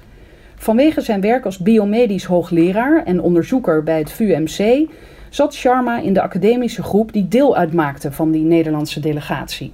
Vanwege 0.56 1.02
zijn 1.02 1.22
werk 1.22 1.46
als 1.46 1.58
biomedisch 1.58 2.26
hoogleraar 2.26 3.04
en 3.06 3.22
onderzoeker 3.22 3.84
bij 3.84 3.98
het 3.98 4.12
VUMC 4.12 4.90
zat 5.30 5.54
Sharma 5.54 6.02
in 6.02 6.14
de 6.14 6.22
academische 6.22 6.84
groep 6.84 7.14
die 7.14 7.28
deel 7.28 7.56
uitmaakte 7.56 8.12
van 8.12 8.32
die 8.32 8.44
Nederlandse 8.44 9.00
delegatie. 9.00 9.72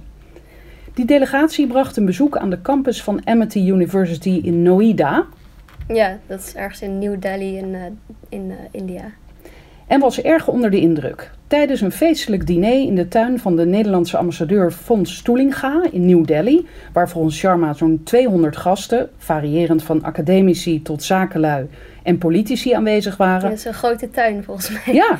Die 1.00 1.08
delegatie 1.08 1.66
bracht 1.66 1.96
een 1.96 2.04
bezoek 2.04 2.36
aan 2.36 2.50
de 2.50 2.62
campus 2.62 3.02
van 3.02 3.26
Amity 3.26 3.58
University 3.58 4.40
in 4.42 4.62
Noida 4.62 5.26
ja, 5.88 6.18
dat 6.26 6.40
is 6.40 6.54
ergens 6.54 6.82
in 6.82 6.98
New 6.98 7.20
Delhi 7.20 7.56
in, 7.56 7.74
eh, 7.74 7.80
in 8.28 8.50
eh, 8.50 8.56
India. 8.70 9.02
en 9.86 10.00
was 10.00 10.22
erg 10.22 10.48
onder 10.48 10.70
de 10.70 10.80
indruk. 10.80 11.30
Tijdens 11.46 11.80
een 11.80 11.92
feestelijk 11.92 12.46
diner 12.46 12.80
in 12.80 12.94
de 12.94 13.08
tuin 13.08 13.38
van 13.38 13.56
de 13.56 13.66
Nederlandse 13.66 14.16
ambassadeur 14.16 14.70
Fons 14.70 15.16
Stoelinga 15.16 15.82
in 15.90 16.06
New 16.06 16.26
Delhi, 16.26 16.66
waar 16.92 17.08
volgens 17.08 17.36
Sharma 17.36 17.72
zo'n 17.72 18.00
200 18.04 18.56
gasten, 18.56 19.10
variërend 19.16 19.82
van 19.82 20.02
academici 20.02 20.82
tot 20.82 21.02
zakenlui 21.02 21.68
en 22.02 22.18
politici 22.18 22.72
aanwezig 22.72 23.16
waren, 23.16 23.48
Dat 23.48 23.58
is 23.58 23.64
een 23.64 23.74
grote 23.74 24.10
tuin 24.10 24.44
volgens 24.44 24.70
mij. 24.70 24.94
ja, 24.94 25.18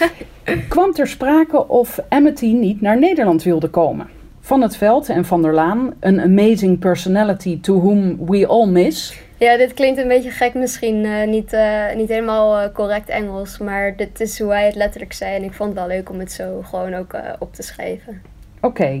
kwam 0.68 0.92
ter 0.92 1.08
sprake 1.08 1.68
of 1.68 2.00
Amity 2.08 2.52
niet 2.52 2.80
naar 2.80 2.98
Nederland 2.98 3.42
wilde 3.42 3.68
komen. 3.68 4.20
Van 4.44 4.62
het 4.62 4.76
Veld 4.76 5.08
en 5.08 5.24
Van 5.24 5.42
der 5.42 5.54
Laan, 5.54 5.94
een 6.00 6.20
amazing 6.20 6.78
personality 6.78 7.60
to 7.60 7.80
whom 7.80 8.26
we 8.26 8.46
all 8.46 8.66
miss. 8.66 9.18
Ja, 9.36 9.56
dit 9.56 9.74
klinkt 9.74 9.98
een 9.98 10.08
beetje 10.08 10.30
gek 10.30 10.54
misschien. 10.54 11.04
eh, 11.04 11.26
niet, 11.28 11.52
eh, 11.52 11.94
niet 11.96 12.08
helemaal 12.08 12.58
eh, 12.58 12.72
correct 12.74 13.08
Engels. 13.08 13.58
Maar 13.58 13.96
dit 13.96 14.20
is 14.20 14.38
hoe 14.38 14.52
hij 14.52 14.66
het 14.66 14.74
letterlijk 14.74 15.12
zei. 15.12 15.34
En 15.36 15.42
ik 15.42 15.52
vond 15.52 15.68
het 15.68 15.78
wel 15.78 15.88
leuk 15.96 16.10
om 16.10 16.18
het 16.18 16.32
zo 16.32 16.62
gewoon 16.62 16.94
ook 16.94 17.16
op 17.38 17.54
te 17.54 17.62
schrijven. 17.62 18.22
Oké. 18.60 19.00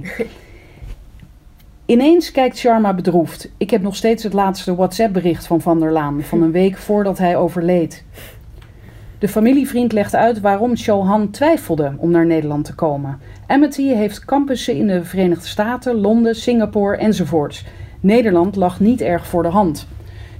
Ineens 1.86 2.30
kijkt 2.30 2.58
Sharma 2.58 2.94
bedroefd. 2.94 3.50
Ik 3.56 3.70
heb 3.70 3.82
nog 3.82 3.96
steeds 3.96 4.22
het 4.22 4.32
laatste 4.32 4.74
WhatsApp-bericht 4.74 5.46
van 5.46 5.60
Van 5.60 5.80
der 5.80 5.92
Laan 5.92 6.22
van 6.22 6.42
een 6.42 6.52
week 6.52 6.76
voordat 6.76 7.18
hij 7.18 7.36
overleed. 7.36 8.04
De 9.22 9.28
familievriend 9.28 9.92
legt 9.92 10.14
uit 10.14 10.40
waarom 10.40 10.76
Chauhan 10.76 11.30
twijfelde 11.30 11.94
om 11.96 12.10
naar 12.10 12.26
Nederland 12.26 12.64
te 12.64 12.74
komen. 12.74 13.18
Amity 13.46 13.86
heeft 13.86 14.24
campussen 14.24 14.76
in 14.76 14.86
de 14.86 15.04
Verenigde 15.04 15.46
Staten, 15.46 15.94
Londen, 15.94 16.34
Singapore 16.34 16.96
enzovoorts. 16.96 17.64
Nederland 18.00 18.56
lag 18.56 18.80
niet 18.80 19.00
erg 19.00 19.26
voor 19.26 19.42
de 19.42 19.48
hand. 19.48 19.88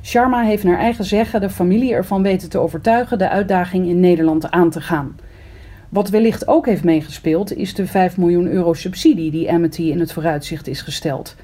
Sharma 0.02 0.42
heeft 0.42 0.64
naar 0.64 0.78
eigen 0.78 1.04
zeggen 1.04 1.40
de 1.40 1.50
familie 1.50 1.92
ervan 1.92 2.22
weten 2.22 2.50
te 2.50 2.58
overtuigen 2.58 3.18
de 3.18 3.28
uitdaging 3.28 3.86
in 3.86 4.00
Nederland 4.00 4.50
aan 4.50 4.70
te 4.70 4.80
gaan. 4.80 5.16
Wat 5.88 6.08
wellicht 6.08 6.48
ook 6.48 6.66
heeft 6.66 6.84
meegespeeld 6.84 7.56
is 7.56 7.74
de 7.74 7.86
5 7.86 8.16
miljoen 8.16 8.46
euro 8.46 8.72
subsidie 8.72 9.30
die 9.30 9.52
Amity 9.52 9.82
in 9.82 10.00
het 10.00 10.12
vooruitzicht 10.12 10.66
is 10.66 10.80
gesteld. 10.80 11.36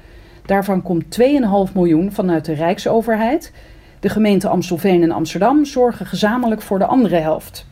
Daarvan 0.45 0.81
komt 0.81 1.19
2,5 1.19 1.73
miljoen 1.73 2.11
vanuit 2.11 2.45
de 2.45 2.53
Rijksoverheid. 2.53 3.51
De 3.99 4.09
gemeente 4.09 4.47
Amstelveen 4.47 5.03
en 5.03 5.11
Amsterdam 5.11 5.65
zorgen 5.65 6.05
gezamenlijk 6.05 6.61
voor 6.61 6.79
de 6.79 6.85
andere 6.85 7.15
helft. 7.15 7.65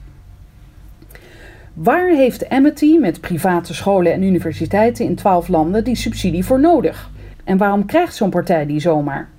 Waar 1.73 2.07
heeft 2.07 2.49
Amity 2.49 2.97
met 2.97 3.21
private 3.21 3.73
scholen 3.73 4.13
en 4.13 4.23
universiteiten 4.23 5.05
in 5.05 5.15
12 5.15 5.47
landen 5.47 5.83
die 5.83 5.95
subsidie 5.95 6.45
voor 6.45 6.59
nodig? 6.59 7.09
En 7.43 7.57
waarom 7.57 7.85
krijgt 7.85 8.15
zo'n 8.15 8.29
partij 8.29 8.65
die 8.65 8.79
zomaar? 8.79 9.29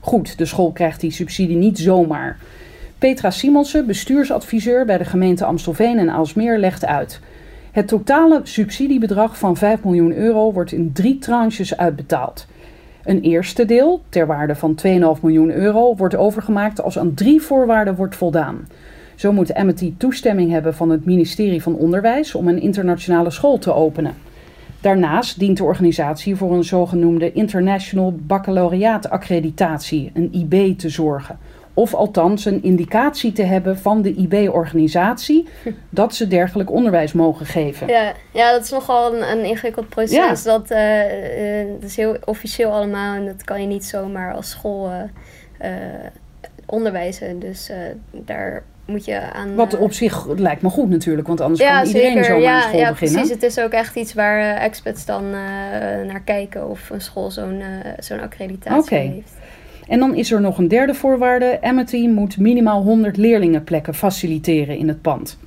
Goed, 0.00 0.38
de 0.38 0.44
school 0.44 0.72
krijgt 0.72 1.00
die 1.00 1.10
subsidie 1.10 1.56
niet 1.56 1.78
zomaar. 1.78 2.38
Petra 2.98 3.30
Simonsen, 3.30 3.86
bestuursadviseur 3.86 4.84
bij 4.84 4.98
de 4.98 5.04
gemeente 5.04 5.44
Amstelveen 5.44 5.98
en 5.98 6.10
Aalsmeer, 6.10 6.58
legt 6.58 6.86
uit. 6.86 7.20
Het 7.70 7.88
totale 7.88 8.40
subsidiebedrag 8.42 9.38
van 9.38 9.56
5 9.56 9.84
miljoen 9.84 10.14
euro 10.14 10.52
wordt 10.52 10.72
in 10.72 10.92
drie 10.92 11.18
tranches 11.18 11.76
uitbetaald. 11.76 12.46
Een 13.04 13.20
eerste 13.20 13.64
deel, 13.64 14.02
ter 14.08 14.26
waarde 14.26 14.54
van 14.54 14.78
2,5 14.86 14.90
miljoen 15.22 15.50
euro, 15.50 15.94
wordt 15.96 16.16
overgemaakt 16.16 16.82
als 16.82 16.98
aan 16.98 17.14
drie 17.14 17.40
voorwaarden 17.40 17.94
wordt 17.94 18.16
voldaan. 18.16 18.68
Zo 19.14 19.32
moet 19.32 19.54
Amity 19.54 19.94
toestemming 19.96 20.50
hebben 20.50 20.74
van 20.74 20.90
het 20.90 21.04
ministerie 21.04 21.62
van 21.62 21.74
Onderwijs 21.74 22.34
om 22.34 22.48
een 22.48 22.60
internationale 22.60 23.30
school 23.30 23.58
te 23.58 23.74
openen. 23.74 24.14
Daarnaast 24.80 25.38
dient 25.38 25.56
de 25.56 25.64
organisatie 25.64 26.36
voor 26.36 26.52
een 26.52 26.64
zogenoemde 26.64 27.32
International 27.32 28.14
Baccalaureate 28.22 29.10
Accreditatie, 29.10 30.10
een 30.14 30.32
IB, 30.32 30.78
te 30.78 30.88
zorgen. 30.88 31.38
Of 31.74 31.94
althans 31.94 32.44
een 32.44 32.62
indicatie 32.62 33.32
te 33.32 33.42
hebben 33.42 33.78
van 33.78 34.02
de 34.02 34.14
IB-organisatie 34.14 35.48
dat 35.90 36.14
ze 36.14 36.28
dergelijk 36.28 36.70
onderwijs 36.70 37.12
mogen 37.12 37.46
geven. 37.46 37.86
Ja, 37.86 38.12
ja 38.32 38.52
dat 38.52 38.62
is 38.62 38.70
nogal 38.70 39.14
een, 39.14 39.30
een 39.30 39.44
ingewikkeld 39.44 39.88
proces. 39.88 40.42
Ja. 40.42 40.50
Dat, 40.52 40.70
eh, 40.70 41.60
eh, 41.60 41.68
dat 41.80 41.90
is 41.90 41.96
heel 41.96 42.16
officieel 42.24 42.70
allemaal. 42.70 43.14
En 43.14 43.26
dat 43.26 43.44
kan 43.44 43.60
je 43.60 43.66
niet 43.66 43.84
zomaar 43.84 44.34
als 44.34 44.50
school 44.50 44.90
eh, 45.58 45.70
onderwijzen. 46.66 47.38
Dus 47.38 47.70
daar 48.10 48.62
moet 48.84 49.04
je 49.04 49.20
aan... 49.32 49.54
Wat 49.54 49.76
op 49.76 49.92
zich 49.92 50.26
lijkt 50.26 50.62
me 50.62 50.68
goed 50.68 50.88
natuurlijk, 50.88 51.26
want 51.26 51.40
anders 51.40 51.60
ja, 51.60 51.78
kan 51.78 51.86
iedereen 51.86 52.10
zeker. 52.10 52.24
zomaar 52.24 52.40
ja, 52.40 52.56
een 52.56 52.62
school 52.62 52.78
ja, 52.78 52.90
beginnen. 52.90 53.16
precies. 53.16 53.34
Het 53.34 53.42
is 53.42 53.58
ook 53.58 53.72
echt 53.72 53.96
iets 53.96 54.14
waar 54.14 54.56
expats 54.56 55.04
dan 55.04 55.30
naar 56.06 56.22
kijken 56.24 56.68
of 56.68 56.90
een 56.90 57.00
school 57.00 57.30
zo'n 57.30 57.62
zo'n 57.98 58.20
accreditatie 58.20 58.96
heeft. 58.96 59.32
En 59.90 59.98
dan 59.98 60.14
is 60.14 60.32
er 60.32 60.40
nog 60.40 60.58
een 60.58 60.68
derde 60.68 60.94
voorwaarde. 60.94 61.58
Amity 61.62 62.06
moet 62.06 62.38
minimaal 62.38 62.82
100 62.82 63.16
leerlingenplekken 63.16 63.94
faciliteren 63.94 64.78
in 64.78 64.88
het 64.88 65.02
pand. 65.02 65.38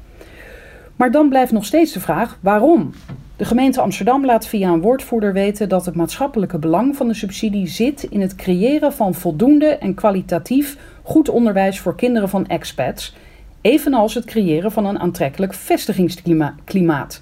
Maar 0.95 1.11
dan 1.11 1.29
blijft 1.29 1.51
nog 1.51 1.65
steeds 1.65 1.91
de 1.91 1.99
vraag 1.99 2.37
waarom? 2.41 2.93
De 3.35 3.45
gemeente 3.45 3.81
Amsterdam 3.81 4.25
laat 4.25 4.47
via 4.47 4.69
een 4.69 4.81
woordvoerder 4.81 5.33
weten 5.33 5.69
dat 5.69 5.85
het 5.85 5.95
maatschappelijke 5.95 6.57
belang 6.57 6.95
van 6.95 7.07
de 7.07 7.13
subsidie 7.13 7.67
zit 7.67 8.03
in 8.03 8.21
het 8.21 8.35
creëren 8.35 8.93
van 8.93 9.13
voldoende 9.13 9.67
en 9.67 9.93
kwalitatief 9.93 10.77
goed 11.03 11.29
onderwijs 11.29 11.79
voor 11.79 11.95
kinderen 11.95 12.29
van 12.29 12.47
expats, 12.47 13.15
evenals 13.61 14.13
het 14.13 14.25
creëren 14.25 14.71
van 14.71 14.85
een 14.85 14.99
aantrekkelijk 14.99 15.53
vestigingsklimaat. 15.53 17.21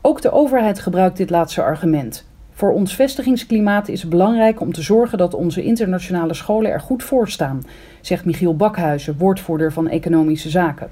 Ook 0.00 0.22
de 0.22 0.32
overheid 0.32 0.78
gebruikt 0.78 1.16
dit 1.16 1.30
laatste 1.30 1.62
argument. 1.62 2.30
Voor 2.52 2.72
ons 2.72 2.94
vestigingsklimaat 2.94 3.88
is 3.88 4.00
het 4.00 4.10
belangrijk 4.10 4.60
om 4.60 4.72
te 4.72 4.82
zorgen 4.82 5.18
dat 5.18 5.34
onze 5.34 5.62
internationale 5.62 6.34
scholen 6.34 6.70
er 6.70 6.80
goed 6.80 7.02
voor 7.02 7.28
staan, 7.28 7.62
zegt 8.00 8.24
Michiel 8.24 8.56
Bakhuizen, 8.56 9.18
woordvoerder 9.18 9.72
van 9.72 9.88
Economische 9.88 10.50
Zaken. 10.50 10.90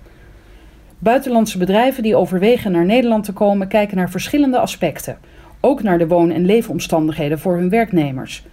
Buitenlandse 0.98 1.58
bedrijven 1.58 2.02
die 2.02 2.16
overwegen 2.16 2.72
naar 2.72 2.84
Nederland 2.84 3.24
te 3.24 3.32
komen 3.32 3.68
kijken 3.68 3.96
naar 3.96 4.10
verschillende 4.10 4.58
aspecten, 4.58 5.18
ook 5.60 5.82
naar 5.82 5.98
de 5.98 6.06
woon- 6.06 6.30
en 6.30 6.44
leefomstandigheden 6.44 7.38
voor 7.38 7.56
hun 7.56 7.68
werknemers. 7.68 8.46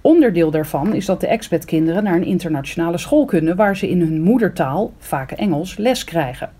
Onderdeel 0.00 0.50
daarvan 0.50 0.94
is 0.94 1.06
dat 1.06 1.20
de 1.20 1.26
expatkinderen 1.26 2.04
naar 2.04 2.16
een 2.16 2.24
internationale 2.24 2.98
school 2.98 3.24
kunnen 3.24 3.56
waar 3.56 3.76
ze 3.76 3.90
in 3.90 4.00
hun 4.00 4.20
moedertaal, 4.20 4.92
vaak 4.98 5.30
Engels, 5.30 5.76
les 5.76 6.04
krijgen. 6.04 6.50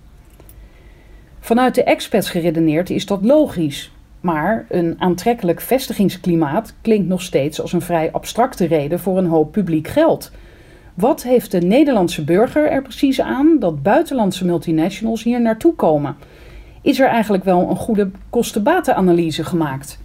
Vanuit 1.40 1.74
de 1.74 1.84
expats 1.84 2.30
geredeneerd 2.30 2.90
is 2.90 3.06
dat 3.06 3.24
logisch, 3.24 3.92
maar 4.24 4.64
een 4.68 4.94
aantrekkelijk 4.98 5.60
vestigingsklimaat 5.60 6.74
klinkt 6.80 7.08
nog 7.08 7.22
steeds 7.22 7.60
als 7.60 7.72
een 7.72 7.80
vrij 7.80 8.12
abstracte 8.12 8.66
reden 8.66 9.00
voor 9.00 9.18
een 9.18 9.26
hoop 9.26 9.52
publiek 9.52 9.88
geld. 9.88 10.30
Wat 10.94 11.22
heeft 11.22 11.50
de 11.50 11.60
Nederlandse 11.60 12.24
burger 12.24 12.70
er 12.70 12.82
precies 12.82 13.20
aan 13.20 13.56
dat 13.58 13.82
buitenlandse 13.82 14.44
multinationals 14.44 15.22
hier 15.22 15.40
naartoe 15.40 15.74
komen? 15.74 16.16
Is 16.82 17.00
er 17.00 17.06
eigenlijk 17.08 17.44
wel 17.44 17.70
een 17.70 17.76
goede 17.76 18.10
kostenbatenanalyse 18.30 19.44
gemaakt? 19.44 19.98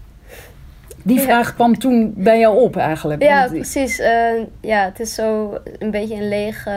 Die 1.04 1.18
Ja. 1.18 1.24
vraag 1.24 1.54
kwam 1.56 1.78
toen 1.80 2.14
bij 2.18 2.40
jou 2.40 2.60
op 2.60 2.76
eigenlijk. 2.78 3.22
Ja, 3.22 3.40
Want- 3.40 3.52
precies. 3.54 4.00
Eh, 4.00 4.12
ja, 4.62 4.84
het 4.86 5.00
is 5.00 5.14
zo 5.14 5.58
een 5.80 5.92
beetje 5.92 6.16
een 6.16 6.28
lege, 6.28 6.72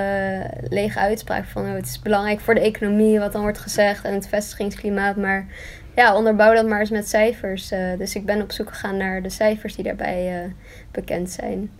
lege 0.68 0.98
uitspraak 0.98 1.44
van 1.44 1.62
oh, 1.64 1.72
het 1.72 1.84
is 1.86 2.00
belangrijk 2.00 2.40
voor 2.40 2.54
de 2.54 2.60
economie 2.60 3.18
wat 3.18 3.32
dan 3.32 3.42
wordt 3.42 3.58
gezegd 3.58 4.04
en 4.04 4.14
het 4.14 4.28
vestigingsklimaat. 4.28 5.16
Maar 5.16 5.46
ja, 5.94 6.16
onderbouw 6.16 6.54
dat 6.54 6.66
maar 6.66 6.80
eens 6.80 6.90
met 6.90 7.08
cijfers. 7.08 7.70
Eh, 7.70 7.98
dus 7.98 8.14
ik 8.14 8.24
ben 8.24 8.42
op 8.42 8.52
zoek 8.52 8.68
gegaan 8.68 8.96
naar 8.96 9.22
de 9.22 9.30
cijfers 9.30 9.74
die 9.74 9.84
daarbij 9.84 10.42
eh, 10.42 10.50
bekend 10.90 11.30
zijn. 11.30 11.70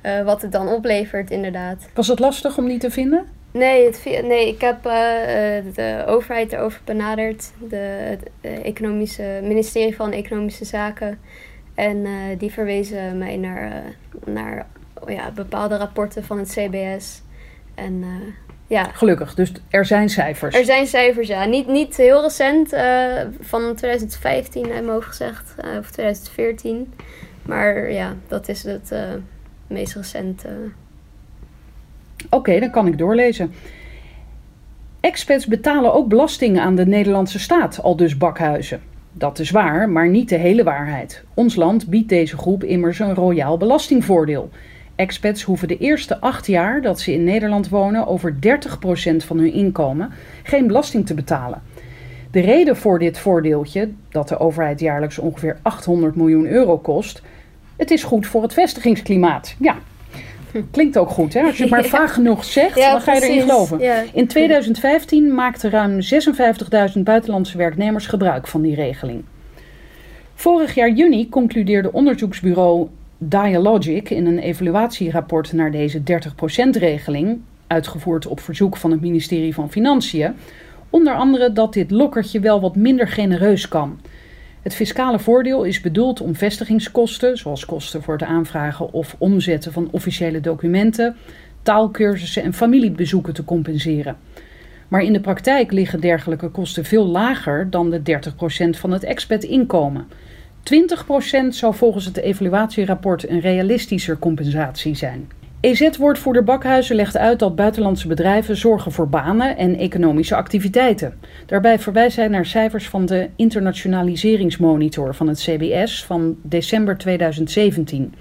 Eh, 0.00 0.22
wat 0.22 0.42
het 0.42 0.52
dan 0.52 0.68
oplevert, 0.68 1.30
inderdaad. 1.30 1.88
Was 1.94 2.08
het 2.08 2.18
lastig 2.18 2.58
om 2.58 2.66
die 2.66 2.78
te 2.78 2.90
vinden? 2.90 3.24
Nee, 3.52 3.84
het, 3.86 4.04
nee 4.24 4.48
ik 4.48 4.60
heb 4.60 4.82
de 5.74 6.04
overheid 6.06 6.52
erover 6.52 6.80
benaderd. 6.84 7.50
De, 7.68 7.76
het 7.76 8.30
economische, 8.62 9.40
ministerie 9.42 9.96
van 9.96 10.12
Economische 10.12 10.64
Zaken. 10.64 11.18
En 11.74 12.06
die 12.38 12.52
verwezen 12.52 13.18
mij 13.18 13.36
naar, 13.36 13.82
naar 14.24 14.66
ja, 15.06 15.30
bepaalde 15.30 15.76
rapporten 15.76 16.24
van 16.24 16.38
het 16.38 16.48
CBS. 16.48 17.22
En 17.74 18.04
Ja, 18.70 18.84
Gelukkig, 18.84 19.34
dus 19.34 19.52
er 19.68 19.84
zijn 19.84 20.08
cijfers. 20.08 20.56
er 20.56 20.64
zijn 20.64 20.86
cijfers, 20.86 21.28
ja. 21.28 21.44
Niet, 21.44 21.66
niet 21.66 21.96
heel 21.96 22.22
recent, 22.22 22.72
eh, 22.72 23.22
van 23.40 23.74
2015 23.74 24.64
uit 24.64 24.72
mijn 24.72 24.88
hoofd 24.88 25.06
gezegd, 25.06 25.54
eh, 25.56 25.78
of 25.78 25.90
2014. 25.90 26.92
Maar 27.42 27.92
ja, 27.92 28.14
dat 28.28 28.48
is 28.48 28.62
het 28.62 28.92
eh, 28.92 29.02
meest 29.66 29.94
recente. 29.94 30.48
Oké, 32.30 32.60
dan 32.60 32.70
kan 32.70 32.86
ik 32.86 32.98
doorlezen. 32.98 33.52
Expats 35.00 35.46
betalen 35.46 35.94
ook 35.94 36.08
belasting 36.08 36.60
aan 36.60 36.74
de 36.74 36.86
Nederlandse 36.86 37.38
staat, 37.38 37.82
al 37.82 37.96
dus 37.96 38.16
bakhuizen. 38.16 38.80
Dat 39.12 39.38
is 39.38 39.50
waar, 39.50 39.88
maar 39.88 40.08
niet 40.08 40.28
de 40.28 40.36
hele 40.36 40.62
waarheid. 40.64 41.24
Ons 41.34 41.54
land 41.54 41.86
biedt 41.86 42.08
deze 42.08 42.36
groep 42.36 42.64
immers 42.64 42.98
een 42.98 43.14
royaal 43.14 43.56
belastingvoordeel. 43.56 44.50
Expats 45.00 45.42
hoeven 45.42 45.68
de 45.68 45.78
eerste 45.78 46.20
acht 46.20 46.46
jaar 46.46 46.82
dat 46.82 47.00
ze 47.00 47.12
in 47.12 47.24
Nederland 47.24 47.68
wonen 47.68 48.06
over 48.06 48.34
30% 48.34 48.36
van 49.16 49.38
hun 49.38 49.52
inkomen 49.52 50.12
geen 50.42 50.66
belasting 50.66 51.06
te 51.06 51.14
betalen. 51.14 51.62
De 52.30 52.40
reden 52.40 52.76
voor 52.76 52.98
dit 52.98 53.18
voordeeltje, 53.18 53.90
dat 54.08 54.28
de 54.28 54.38
overheid 54.38 54.80
jaarlijks 54.80 55.18
ongeveer 55.18 55.58
800 55.62 56.16
miljoen 56.16 56.46
euro 56.46 56.78
kost, 56.78 57.22
het 57.76 57.90
is 57.90 58.02
goed 58.02 58.26
voor 58.26 58.42
het 58.42 58.52
vestigingsklimaat. 58.52 59.54
Ja, 59.58 59.76
klinkt 60.70 60.98
ook 60.98 61.10
goed 61.10 61.34
hè? 61.34 61.42
Als 61.42 61.56
je 61.56 61.62
het 61.62 61.72
maar 61.72 61.84
vaag 62.00 62.14
genoeg 62.14 62.44
zegt, 62.44 62.76
Ja, 62.78 62.92
dan 62.92 63.00
ga 63.00 63.14
je 63.14 63.22
erin 63.22 63.40
geloven. 63.40 63.78
Ja. 63.78 64.02
In 64.12 64.26
2015 64.26 65.34
maakten 65.34 65.70
ruim 65.70 65.98
56.000 66.96 67.00
buitenlandse 67.02 67.56
werknemers 67.56 68.06
gebruik 68.06 68.46
van 68.46 68.62
die 68.62 68.74
regeling. 68.74 69.24
Vorig 70.34 70.74
jaar 70.74 70.90
juni 70.90 71.28
concludeerde 71.28 71.92
onderzoeksbureau 71.92 72.88
Dialogic 73.22 74.10
in 74.10 74.26
een 74.26 74.38
evaluatierapport 74.38 75.52
naar 75.52 75.70
deze 75.70 76.00
30%-regeling, 76.00 77.40
uitgevoerd 77.66 78.26
op 78.26 78.40
verzoek 78.40 78.76
van 78.76 78.90
het 78.90 79.00
ministerie 79.00 79.54
van 79.54 79.70
Financiën, 79.70 80.34
onder 80.90 81.14
andere 81.14 81.52
dat 81.52 81.72
dit 81.72 81.90
lokkertje 81.90 82.40
wel 82.40 82.60
wat 82.60 82.76
minder 82.76 83.08
genereus 83.08 83.68
kan. 83.68 84.00
Het 84.62 84.74
fiscale 84.74 85.18
voordeel 85.18 85.64
is 85.64 85.80
bedoeld 85.80 86.20
om 86.20 86.34
vestigingskosten, 86.34 87.36
zoals 87.36 87.64
kosten 87.64 88.02
voor 88.02 88.14
het 88.14 88.22
aanvragen 88.22 88.92
of 88.92 89.16
omzetten 89.18 89.72
van 89.72 89.88
officiële 89.90 90.40
documenten, 90.40 91.16
taalkursussen 91.62 92.42
en 92.42 92.52
familiebezoeken 92.52 93.34
te 93.34 93.44
compenseren. 93.44 94.16
Maar 94.88 95.02
in 95.02 95.12
de 95.12 95.20
praktijk 95.20 95.72
liggen 95.72 96.00
dergelijke 96.00 96.48
kosten 96.48 96.84
veel 96.84 97.06
lager 97.06 97.70
dan 97.70 97.90
de 97.90 98.00
30% 98.76 98.78
van 98.78 98.90
het 98.90 99.04
expat-inkomen. 99.04 100.06
20% 100.64 101.48
zou 101.48 101.74
volgens 101.74 102.04
het 102.04 102.16
evaluatierapport 102.16 103.28
een 103.28 103.40
realistischer 103.40 104.18
compensatie 104.18 104.94
zijn. 104.94 105.28
EZ-woordvoerder 105.60 106.44
Bakhuizen 106.44 106.96
legt 106.96 107.16
uit 107.16 107.38
dat 107.38 107.56
buitenlandse 107.56 108.08
bedrijven 108.08 108.56
zorgen 108.56 108.92
voor 108.92 109.08
banen 109.08 109.56
en 109.56 109.76
economische 109.76 110.36
activiteiten. 110.36 111.14
Daarbij 111.46 111.78
verwijst 111.78 112.16
hij 112.16 112.28
naar 112.28 112.46
cijfers 112.46 112.88
van 112.88 113.06
de 113.06 113.28
internationaliseringsmonitor 113.36 115.14
van 115.14 115.28
het 115.28 115.38
CBS 115.38 116.04
van 116.04 116.36
december 116.42 116.98
2017. 116.98 118.14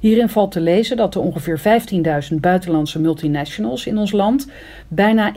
Hierin 0.00 0.28
valt 0.28 0.52
te 0.52 0.60
lezen 0.60 0.96
dat 0.96 1.12
de 1.12 1.20
ongeveer 1.20 1.60
15.000 2.30 2.36
buitenlandse 2.40 3.00
multinationals 3.00 3.86
in 3.86 3.98
ons 3.98 4.12
land 4.12 4.50
bijna 4.88 5.32
1,4 5.32 5.36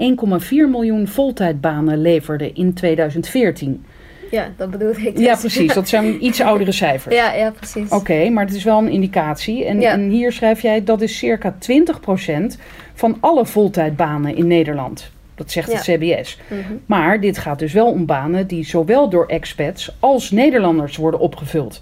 miljoen 0.49 1.07
voltijdbanen 1.07 2.01
leverden 2.01 2.55
in 2.55 2.73
2014. 2.73 3.85
Ja, 4.31 4.51
dat 4.57 4.71
bedoelde 4.71 5.01
ik. 5.01 5.15
dus. 5.15 5.25
Ja, 5.25 5.35
precies. 5.35 5.73
Dat 5.73 5.87
zijn 5.89 6.25
iets 6.25 6.41
oudere 6.41 6.71
cijfers. 6.71 7.15
Ja, 7.15 7.33
ja, 7.33 7.51
precies. 7.51 7.89
Oké, 7.89 8.29
maar 8.29 8.45
het 8.45 8.55
is 8.55 8.63
wel 8.63 8.77
een 8.77 8.89
indicatie. 8.89 9.65
En, 9.65 9.79
Ja. 9.79 9.91
en 9.91 10.09
hier 10.09 10.31
schrijf 10.31 10.61
jij 10.61 10.83
dat 10.83 11.01
is 11.01 11.17
circa 11.17 11.55
20% 11.59 12.57
van 12.93 13.17
alle 13.19 13.45
voltijdbanen 13.45 14.35
in 14.35 14.47
Nederland. 14.47 15.11
Dat 15.35 15.51
zegt 15.51 15.71
het 15.73 15.81
CBS. 15.81 16.39
Mhm. 16.47 16.59
Maar 16.85 17.21
dit 17.21 17.37
gaat 17.37 17.59
dus 17.59 17.73
wel 17.73 17.87
om 17.87 18.05
banen 18.05 18.47
die 18.47 18.65
zowel 18.65 19.09
door 19.09 19.25
expats 19.25 19.95
als 19.99 20.31
Nederlanders 20.31 20.97
worden 20.97 21.19
opgevuld. 21.19 21.81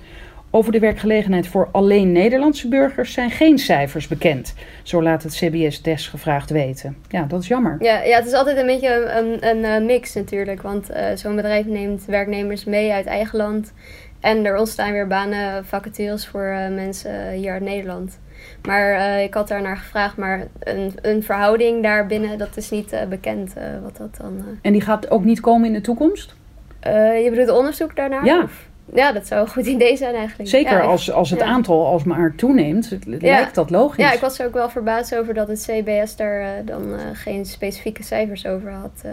Over 0.55 0.71
de 0.71 0.79
werkgelegenheid 0.79 1.47
voor 1.47 1.69
alleen 1.71 2.11
Nederlandse 2.11 2.67
burgers 2.67 3.13
zijn 3.13 3.31
geen 3.31 3.57
cijfers 3.57 4.07
bekend. 4.07 4.53
Zo 4.83 5.01
laat 5.01 5.23
het 5.23 5.33
CBS 5.33 5.81
desgevraagd 5.81 6.49
weten. 6.49 6.97
Ja, 7.09 7.23
dat 7.23 7.41
is 7.41 7.47
jammer. 7.47 7.75
Ja, 7.79 8.01
ja, 8.01 8.17
het 8.17 8.25
is 8.25 8.33
altijd 8.33 8.57
een 8.57 8.65
beetje 8.65 8.93
een, 8.93 9.23
een, 9.23 9.47
een 9.47 9.63
eh, 9.63 9.85
mix 9.85 10.13
natuurlijk. 10.13 10.61
Want 10.61 10.89
eh, 10.89 11.15
zo'n 11.15 11.35
bedrijf 11.35 11.65
neemt 11.65 12.05
werknemers 12.05 12.63
mee 12.63 12.91
uit 12.91 13.05
eigen 13.05 13.37
land. 13.37 13.73
En 14.19 14.45
er 14.45 14.57
ontstaan 14.57 14.91
weer 14.91 15.07
banen, 15.07 15.65
vacatures 15.65 16.27
voor 16.27 16.45
eh, 16.45 16.73
mensen 16.73 17.31
hier 17.31 17.51
uit 17.51 17.61
Nederland. 17.61 18.19
Maar 18.61 19.19
ik 19.21 19.33
had 19.33 19.47
daar 19.47 19.61
naar 19.61 19.77
gevraagd, 19.77 20.17
maar 20.17 20.47
een, 20.59 20.93
een 21.01 21.23
verhouding 21.23 21.83
daarbinnen, 21.83 22.37
dat 22.37 22.57
is 22.57 22.69
niet 22.69 22.95
bekend 23.09 23.53
wat 23.83 23.97
dat 23.97 24.17
dan... 24.21 24.43
En 24.61 24.71
die 24.71 24.81
gaat 24.81 25.09
ook 25.11 25.23
niet 25.23 25.39
komen 25.39 25.67
in 25.67 25.73
de 25.73 25.81
toekomst? 25.81 26.35
Je 26.83 27.27
bedoelt 27.29 27.49
onderzoek 27.49 27.95
daarnaar? 27.95 28.25
Ja. 28.25 28.43
Of- 28.43 28.67
ja, 28.93 29.11
dat 29.11 29.27
zou 29.27 29.41
een 29.41 29.49
goed 29.49 29.65
idee 29.65 29.97
zijn 29.97 30.15
eigenlijk. 30.15 30.49
Zeker 30.49 30.77
Ja, 30.77 30.83
als, 30.83 31.11
als 31.11 31.29
het 31.29 31.39
ja. 31.39 31.45
aantal 31.45 31.85
alsmaar 31.85 32.33
toeneemt, 32.35 32.97
Ja. 33.07 33.17
lijkt 33.19 33.55
dat 33.55 33.69
logisch. 33.69 34.03
Ja, 34.03 34.11
ik 34.13 34.19
was 34.19 34.39
er 34.39 34.45
ook 34.47 34.53
wel 34.53 34.69
verbaasd 34.69 35.15
over 35.15 35.33
dat 35.33 35.47
het 35.47 35.61
CBS 35.69 36.15
daar 36.15 36.39
eh, 36.41 36.49
dan 36.65 36.93
eh, 36.93 36.99
geen 37.13 37.45
specifieke 37.45 38.03
cijfers 38.03 38.45
over 38.45 38.71
had. 38.71 39.03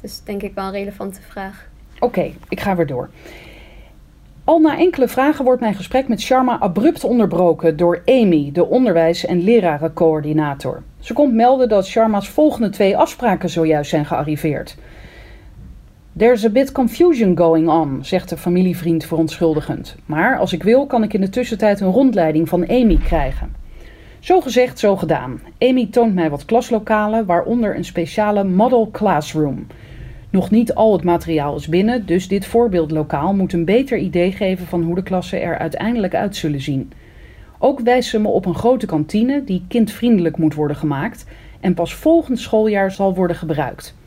is 0.00 0.22
denk 0.24 0.42
ik 0.42 0.54
wel 0.54 0.64
een 0.64 0.72
relevante 0.72 1.20
vraag. 1.28 1.68
Oké, 1.98 2.30
ik 2.48 2.60
ga 2.60 2.76
weer 2.76 2.86
door. 2.86 3.08
Al 4.44 4.58
na 4.58 4.78
enkele 4.78 5.08
vragen 5.08 5.44
wordt 5.44 5.60
mijn 5.60 5.74
gesprek 5.74 6.08
met 6.08 6.20
Sharma 6.20 6.58
abrupt 6.58 7.04
onderbroken 7.04 7.76
door 7.76 8.02
Amy, 8.06 8.50
de 8.52 8.66
onderwijs- 8.66 9.26
en 9.26 9.40
lerarencoördinator. 9.44 10.82
Ze 11.00 11.12
komt 11.12 11.34
melden 11.34 11.68
dat 11.68 11.86
Sharma's 11.86 12.28
volgende 12.28 12.68
twee 12.70 12.96
afspraken 12.96 13.48
zojuist 13.50 13.90
zijn 13.90 14.06
gearriveerd. 14.06 14.76
There's 16.20 16.44
a 16.44 16.50
bit 16.50 16.72
confusion 16.72 17.36
going 17.36 17.68
on, 17.68 17.98
zegt 18.02 18.28
de 18.28 18.36
familievriend 18.36 19.04
verontschuldigend. 19.04 19.96
Maar 20.06 20.38
als 20.38 20.52
ik 20.52 20.62
wil, 20.62 20.86
kan 20.86 21.02
ik 21.02 21.12
in 21.12 21.20
de 21.20 21.28
tussentijd 21.28 21.80
een 21.80 21.90
rondleiding 21.90 22.48
van 22.48 22.68
Amy 22.68 22.96
krijgen. 22.96 23.52
Zo 24.18 24.40
gezegd, 24.40 24.78
zo 24.78 24.96
gedaan. 24.96 25.40
Amy 25.58 25.86
toont 25.90 26.14
mij 26.14 26.30
wat 26.30 26.44
klaslokalen, 26.44 27.26
waaronder 27.26 27.76
een 27.76 27.84
speciale 27.84 28.44
model 28.44 28.88
classroom. 28.92 29.66
Nog 30.30 30.50
niet 30.50 30.74
al 30.74 30.92
het 30.92 31.04
materiaal 31.04 31.56
is 31.56 31.68
binnen, 31.68 32.06
dus 32.06 32.28
dit 32.28 32.46
voorbeeldlokaal 32.46 33.34
moet 33.34 33.52
een 33.52 33.64
beter 33.64 33.98
idee 33.98 34.32
geven 34.32 34.66
van 34.66 34.82
hoe 34.82 34.94
de 34.94 35.02
klassen 35.02 35.42
er 35.42 35.58
uiteindelijk 35.58 36.14
uit 36.14 36.36
zullen 36.36 36.60
zien. 36.60 36.92
Ook 37.58 37.80
wijst 37.80 38.10
ze 38.10 38.20
me 38.20 38.28
op 38.28 38.46
een 38.46 38.54
grote 38.54 38.86
kantine 38.86 39.44
die 39.44 39.64
kindvriendelijk 39.68 40.36
moet 40.36 40.54
worden 40.54 40.76
gemaakt 40.76 41.26
en 41.60 41.74
pas 41.74 41.94
volgend 41.94 42.38
schooljaar 42.38 42.90
zal 42.90 43.14
worden 43.14 43.36
gebruikt. 43.36 43.98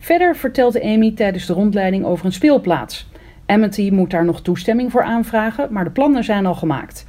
Verder 0.00 0.36
vertelt 0.36 0.82
Amy 0.82 1.12
tijdens 1.12 1.46
de 1.46 1.52
rondleiding 1.52 2.04
over 2.04 2.26
een 2.26 2.32
speelplaats. 2.32 3.08
Amity 3.46 3.90
moet 3.90 4.10
daar 4.10 4.24
nog 4.24 4.42
toestemming 4.42 4.90
voor 4.90 5.02
aanvragen, 5.02 5.72
maar 5.72 5.84
de 5.84 5.90
plannen 5.90 6.24
zijn 6.24 6.46
al 6.46 6.54
gemaakt. 6.54 7.04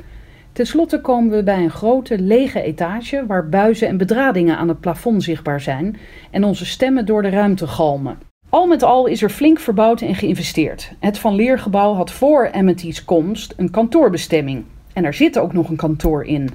Ten 0.51 0.65
slotte 0.65 1.01
komen 1.01 1.35
we 1.35 1.43
bij 1.43 1.63
een 1.63 1.69
grote 1.69 2.19
lege 2.19 2.61
etage 2.61 3.25
waar 3.25 3.49
buizen 3.49 3.87
en 3.87 3.97
bedradingen 3.97 4.57
aan 4.57 4.67
het 4.67 4.79
plafond 4.79 5.23
zichtbaar 5.23 5.61
zijn 5.61 5.97
en 6.31 6.43
onze 6.43 6.65
stemmen 6.65 7.05
door 7.05 7.21
de 7.21 7.29
ruimte 7.29 7.67
galmen. 7.67 8.17
Al 8.49 8.67
met 8.67 8.83
al 8.83 9.05
is 9.05 9.21
er 9.21 9.29
flink 9.29 9.59
verbouwd 9.59 10.01
en 10.01 10.15
geïnvesteerd. 10.15 10.93
Het 10.99 11.17
Van 11.17 11.35
Leergebouw 11.35 11.93
had 11.93 12.11
voor 12.11 12.51
Amity's 12.51 13.05
komst 13.05 13.53
een 13.57 13.71
kantoorbestemming. 13.71 14.63
En 14.93 15.05
er 15.05 15.13
zit 15.13 15.39
ook 15.39 15.53
nog 15.53 15.69
een 15.69 15.75
kantoor 15.75 16.25
in. 16.25 16.49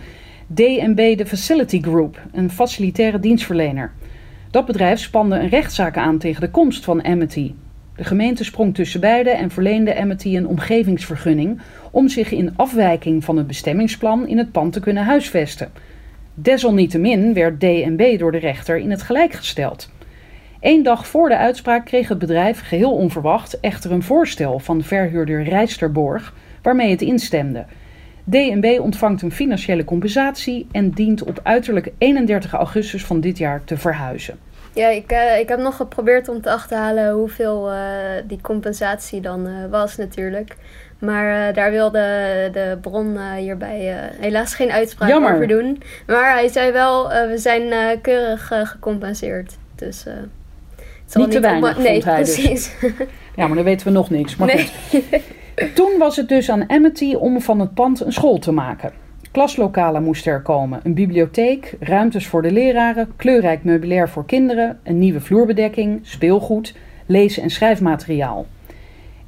DNB 0.47 1.17
de 1.17 1.27
Facility 1.27 1.83
Group, 1.83 2.21
een 2.33 2.51
facilitaire 2.51 3.21
dienstverlener. 3.21 3.93
Dat 4.57 4.67
bedrijf 4.67 5.01
spande 5.01 5.39
een 5.39 5.49
rechtszaak 5.49 5.97
aan 5.97 6.19
tegen 6.19 6.41
de 6.41 6.51
komst 6.51 6.85
van 6.85 7.05
Amity. 7.05 7.55
De 7.97 8.05
gemeente 8.05 8.45
sprong 8.45 8.75
tussen 8.75 9.01
beiden 9.01 9.37
en 9.37 9.51
verleende 9.51 9.97
Amity 9.97 10.37
een 10.37 10.47
omgevingsvergunning 10.47 11.61
om 11.91 12.09
zich 12.09 12.33
in 12.33 12.57
afwijking 12.57 13.25
van 13.25 13.37
het 13.37 13.47
bestemmingsplan 13.47 14.29
in 14.29 14.39
het 14.39 14.53
pand 14.53 14.73
te 14.73 14.81
kunnen 14.81 15.05
huisvesten. 15.05 15.71
Desalniettemin 16.35 17.35
werd 17.35 17.61
DNB 17.61 18.19
door 18.19 18.33
de 18.33 18.39
rechter 18.39 18.77
in 18.77 18.91
het 18.91 19.03
gelijk 19.03 19.33
gesteld. 19.33 19.91
Eén 20.61 20.83
dag 20.83 21.07
voor 21.07 21.29
de 21.29 21.37
uitspraak 21.37 21.85
kreeg 21.85 22.09
het 22.09 22.19
bedrijf 22.19 22.61
geheel 22.61 22.93
onverwacht 22.93 23.61
echter 23.61 23.93
een 23.93 24.03
voorstel 24.03 24.59
van 24.59 24.83
verhuurder 24.83 25.43
Rijsterborg 25.43 26.35
waarmee 26.63 26.91
het 26.91 27.03
instemde. 27.03 27.65
DNB 28.25 28.79
ontvangt 28.81 29.23
een 29.23 29.33
financiële 29.33 29.85
compensatie 29.85 30.67
en 30.73 30.91
dient 30.91 31.23
op 31.23 31.41
uiterlijk 31.43 31.93
31 31.99 32.53
augustus 32.53 33.05
van 33.05 33.21
dit 33.21 33.39
jaar 33.39 33.65
te 33.65 33.77
verhuizen. 33.77 34.46
Ja, 34.77 34.89
ik, 34.89 35.11
eh, 35.11 35.39
ik 35.39 35.49
heb 35.49 35.59
nog 35.59 35.77
geprobeerd 35.77 36.29
om 36.29 36.41
te 36.41 36.51
achterhalen 36.51 37.13
hoeveel 37.13 37.71
eh, 37.71 37.79
die 38.27 38.41
compensatie 38.41 39.21
dan 39.21 39.47
eh, 39.47 39.53
was 39.71 39.97
natuurlijk. 39.97 40.57
Maar 40.99 41.53
daar 41.53 41.71
wilde 41.71 41.99
de 42.53 42.79
bron 42.81 43.19
hierbij 43.37 43.95
helaas 44.21 44.55
geen 44.55 44.71
uitspraak 44.71 45.09
Jammer. 45.09 45.35
over 45.35 45.47
doen. 45.49 45.83
Maar 46.07 46.33
hij 46.33 46.49
zei 46.49 46.73
wel, 46.73 47.09
we 47.09 47.39
zijn 47.39 48.01
keurig 48.01 48.53
gecompenseerd. 48.63 49.57
Dus... 49.75 50.05
het 50.05 50.15
zal 51.07 51.23
Niet 51.23 51.31
te 51.31 51.41
weinig, 51.41 51.77
op- 51.77 51.83
Nee, 51.83 52.03
dus. 52.05 52.05
precies. 52.15 52.75
Ja, 53.37 53.47
maar 53.47 53.57
dan 53.57 53.65
weten 53.65 53.87
we 53.87 53.93
nog 53.93 54.11
niks. 54.11 54.37
Maar 54.37 54.47
nee. 54.55 54.71
goed. 54.91 55.03
Toen 55.75 55.99
was 55.99 56.17
het 56.17 56.29
dus 56.29 56.51
aan 56.51 56.71
Amity 56.71 57.15
om 57.15 57.41
van 57.41 57.61
het 57.61 57.75
pand 57.75 58.01
een 58.01 58.13
school 58.13 58.39
te 58.39 58.53
maken. 58.53 58.93
Klaslokalen 59.37 60.03
moesten 60.03 60.33
er 60.33 60.43
komen, 60.43 60.81
een 60.83 60.95
bibliotheek, 60.95 61.77
ruimtes 61.81 62.27
voor 62.27 62.43
de 62.43 62.53
leraren, 62.53 63.09
kleurrijk 63.17 63.65
meubilair 63.65 64.09
voor 64.09 64.27
kinderen, 64.27 64.79
een 64.83 64.99
nieuwe 64.99 65.21
vloerbedekking, 65.21 65.99
speelgoed, 66.03 66.75
lees- 67.07 67.39
en 67.39 67.51
schrijfmateriaal. 67.51 68.47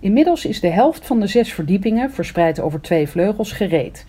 Inmiddels 0.01 0.45
is 0.45 0.61
de 0.61 0.69
helft 0.69 1.07
van 1.07 1.21
de 1.21 1.27
zes 1.27 1.53
verdiepingen, 1.53 2.11
verspreid 2.11 2.61
over 2.61 2.81
twee 2.81 3.09
vleugels, 3.09 3.53
gereed. 3.53 4.05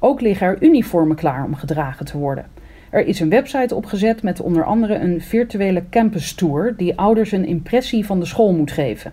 Ook 0.00 0.20
liggen 0.20 0.46
er 0.46 0.62
uniformen 0.62 1.16
klaar 1.16 1.44
om 1.44 1.54
gedragen 1.54 2.06
te 2.06 2.18
worden. 2.18 2.46
Er 2.90 3.06
is 3.06 3.20
een 3.20 3.30
website 3.30 3.74
opgezet 3.74 4.22
met 4.22 4.40
onder 4.40 4.64
andere 4.64 4.94
een 4.94 5.20
virtuele 5.20 5.82
campus 5.90 6.34
tour 6.34 6.74
die 6.76 6.98
ouders 6.98 7.32
een 7.32 7.46
impressie 7.46 8.06
van 8.06 8.20
de 8.20 8.26
school 8.26 8.52
moet 8.52 8.72
geven. 8.72 9.12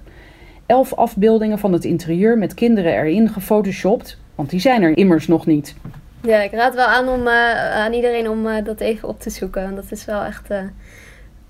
Elf 0.66 0.94
afbeeldingen 0.94 1.60
van 1.60 1.74
het 1.74 1.86
interieur 1.86 2.38
met 2.38 2.54
kinderen 2.54 2.94
erin 2.94 3.30
gefotoshopt, 3.30 4.20
want 4.36 4.50
die 4.50 4.60
zijn 4.60 4.82
er 4.82 4.98
immers 4.98 5.28
nog 5.28 5.46
niet. 5.46 5.76
Ja, 6.24 6.42
ik 6.42 6.52
raad 6.52 6.76
wel 6.76 6.86
aan, 6.86 7.10
om, 7.10 7.28
eh, 7.28 7.72
aan 7.76 7.94
iedereen 7.94 8.30
om 8.30 8.48
eh, 8.48 8.64
dat 8.66 8.80
even 8.80 9.08
op 9.08 9.20
te 9.20 9.30
zoeken. 9.30 9.64
Want 9.64 9.76
dat 9.76 9.92
is 9.92 10.06
wel 10.06 10.24
echt 10.24 10.50
eh, 10.50 10.58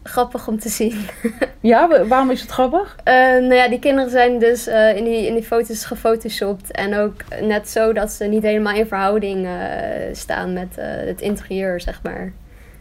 grappig 0.04 0.48
om 0.48 0.60
te 0.60 0.70
zien. 0.70 0.96
Ja, 1.64 1.88
wa- 1.88 2.06
waarom 2.06 2.32
is 2.32 2.42
het 2.42 2.50
grappig? 2.52 2.96
Nou 3.06 3.54
ja, 3.54 3.68
die 3.68 3.80
kinderen 3.80 4.10
zijn 4.10 4.40
dus 4.40 4.68
in, 4.96 5.04
die, 5.04 5.28
in 5.28 5.34
die 5.34 5.44
foto's 5.44 5.86
gefotoshopt. 5.86 6.72
En 6.72 6.96
ook 6.98 7.14
net 7.42 7.70
zo 7.70 7.94
dat 7.94 8.12
ze 8.12 8.26
niet 8.26 8.44
helemaal 8.44 8.76
in 8.76 8.86
verhouding 8.86 9.48
staan 10.12 10.54
met 10.54 10.68
het 11.06 11.22
interieur, 11.22 11.82
zeg 11.82 12.00
maar. 12.04 12.32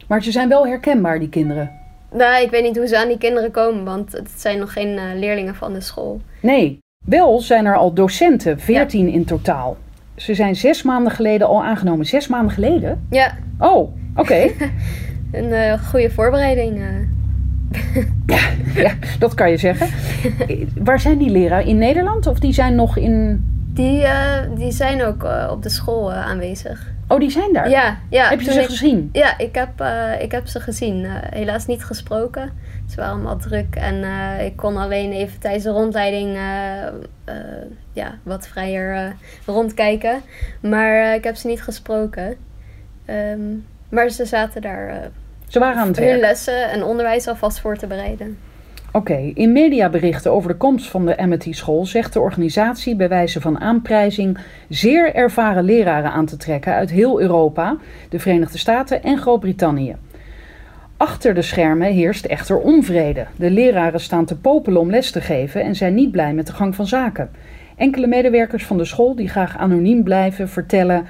Maar 0.09 0.23
ze 0.23 0.31
zijn 0.31 0.49
wel 0.49 0.67
herkenbaar, 0.67 1.19
die 1.19 1.29
kinderen. 1.29 1.71
Nou, 2.13 2.43
ik 2.43 2.51
weet 2.51 2.63
niet 2.63 2.77
hoe 2.77 2.87
ze 2.87 2.99
aan 2.99 3.09
die 3.09 3.19
kinderen 3.19 3.51
komen, 3.51 3.85
want 3.85 4.13
het 4.13 4.31
zijn 4.37 4.59
nog 4.59 4.73
geen 4.73 5.19
leerlingen 5.19 5.55
van 5.55 5.73
de 5.73 5.81
school. 5.81 6.21
Nee, 6.41 6.79
wel 7.07 7.41
zijn 7.41 7.65
er 7.67 7.77
al 7.77 7.93
docenten, 7.93 8.61
veertien 8.61 9.09
in 9.09 9.25
totaal. 9.25 9.77
Ze 10.21 10.35
zijn 10.35 10.57
zes 10.57 10.83
maanden 10.83 11.13
geleden 11.13 11.47
al 11.49 11.65
aangenomen. 11.65 12.07
Zes 12.07 12.29
maanden 12.29 12.55
geleden? 12.55 13.07
Ja, 13.11 13.33
Oh, 13.59 13.97
oké. 14.15 14.35
een 15.33 15.53
eh, 15.53 15.73
goede 15.89 16.11
voorbereiding. 16.11 16.79
eh. 16.81 18.05
ja, 18.75 18.93
dat 19.19 19.35
kan 19.35 19.51
je 19.51 19.57
zeggen. 19.57 19.89
Waar 20.85 21.01
zijn 21.01 21.19
die 21.19 21.31
leraren? 21.31 21.67
In 21.67 21.79
Nederland? 21.79 22.27
Of 22.27 22.39
die 22.39 22.53
zijn 22.53 22.75
nog 22.75 22.97
in... 22.97 23.45
Die, 23.73 24.03
eh, 24.05 24.57
die 24.57 24.73
zijn 24.73 25.05
ook 25.05 25.27
op 25.51 25.63
de 25.63 25.69
school 25.69 26.13
aanwezig. 26.13 26.93
Oh, 27.09 27.19
die 27.21 27.31
zijn 27.31 27.53
daar? 27.53 27.71
Ja, 27.71 27.99
ja. 28.11 28.29
Heb 28.29 28.41
je 28.41 28.53
ze 28.53 28.61
ik- 28.61 28.67
gezien? 28.67 29.09
Ja, 29.13 29.39
ik 29.39 29.55
heb, 29.55 29.85
ik 30.21 30.33
heb 30.33 30.47
ze 30.47 30.61
gezien. 30.61 31.07
Helaas 31.09 31.67
niet 31.67 31.85
gesproken. 31.85 32.51
Ze 32.91 32.97
waren 32.97 33.13
allemaal 33.13 33.37
druk 33.37 33.75
en 33.75 34.05
eh, 34.05 34.47
ik 34.47 34.57
kon 34.57 34.77
alleen 34.77 35.13
even 35.13 35.41
tijdens 35.41 35.65
de 35.65 35.71
rondleiding 35.71 36.37
eh, 36.37 36.87
eh, 36.87 36.95
ja, 37.93 38.19
wat 38.23 38.49
vrijer 38.49 39.17
rondkijken. 39.47 40.21
Maar 40.61 41.15
ik 41.15 41.25
heb 41.25 41.37
ze 41.37 41.47
niet 41.47 41.63
gesproken. 41.63 42.37
Ehm, 43.05 43.41
maar 43.89 44.09
ze 44.09 44.25
zaten 44.25 44.63
daar 44.63 45.11
Ze 45.47 45.59
waren 45.59 45.81
aan 45.81 45.89
het 45.89 45.97
hun 45.97 46.07
werk. 46.07 46.21
lessen 46.21 46.71
en 46.71 46.85
onderwijs 46.85 47.29
alvast 47.29 47.61
voor 47.61 47.77
te 47.77 47.87
bereiden. 47.87 48.39
Oké, 48.93 49.33
in 49.35 49.53
mediaberichten 49.53 50.33
over 50.33 50.51
de 50.51 50.57
komst 50.57 50.91
van 50.91 51.07
de 51.07 51.19
Amity 51.19 51.53
School 51.53 51.87
zegt 51.87 52.13
de 52.13 52.21
organisatie 52.21 52.97
bij 52.97 53.09
wijze 53.09 53.41
van 53.41 53.61
aanprijzing 53.61 54.39
zeer 54.69 55.15
ervaren 55.15 55.65
leraren 55.65 56.11
aan 56.11 56.27
te 56.27 56.37
trekken 56.37 56.75
uit 56.75 56.91
heel 56.91 57.21
Europa, 57.21 57.77
de 58.09 58.19
Verenigde 58.19 58.59
Staten 58.59 59.03
en 59.03 59.19
Groot-Brittannië. 59.19 59.97
Achter 61.01 61.35
de 61.35 61.43
schermen 61.43 61.93
heerst 61.93 62.25
echter 62.25 62.59
onvrede. 62.59 63.27
De 63.37 63.51
leraren 63.51 64.01
staan 64.01 64.25
te 64.25 64.37
popelen 64.37 64.81
om 64.81 64.91
les 64.91 65.11
te 65.11 65.21
geven 65.21 65.63
en 65.63 65.75
zijn 65.75 65.95
niet 65.95 66.11
blij 66.11 66.35
met 66.35 66.47
de 66.47 66.53
gang 66.53 66.75
van 66.75 66.87
zaken. 66.87 67.31
Enkele 67.77 68.07
medewerkers 68.07 68.67
van 68.67 68.77
de 68.77 68.85
school 68.85 69.15
die 69.15 69.29
graag 69.29 69.57
anoniem 69.59 70.03
blijven 70.03 70.49
vertellen 70.49 71.07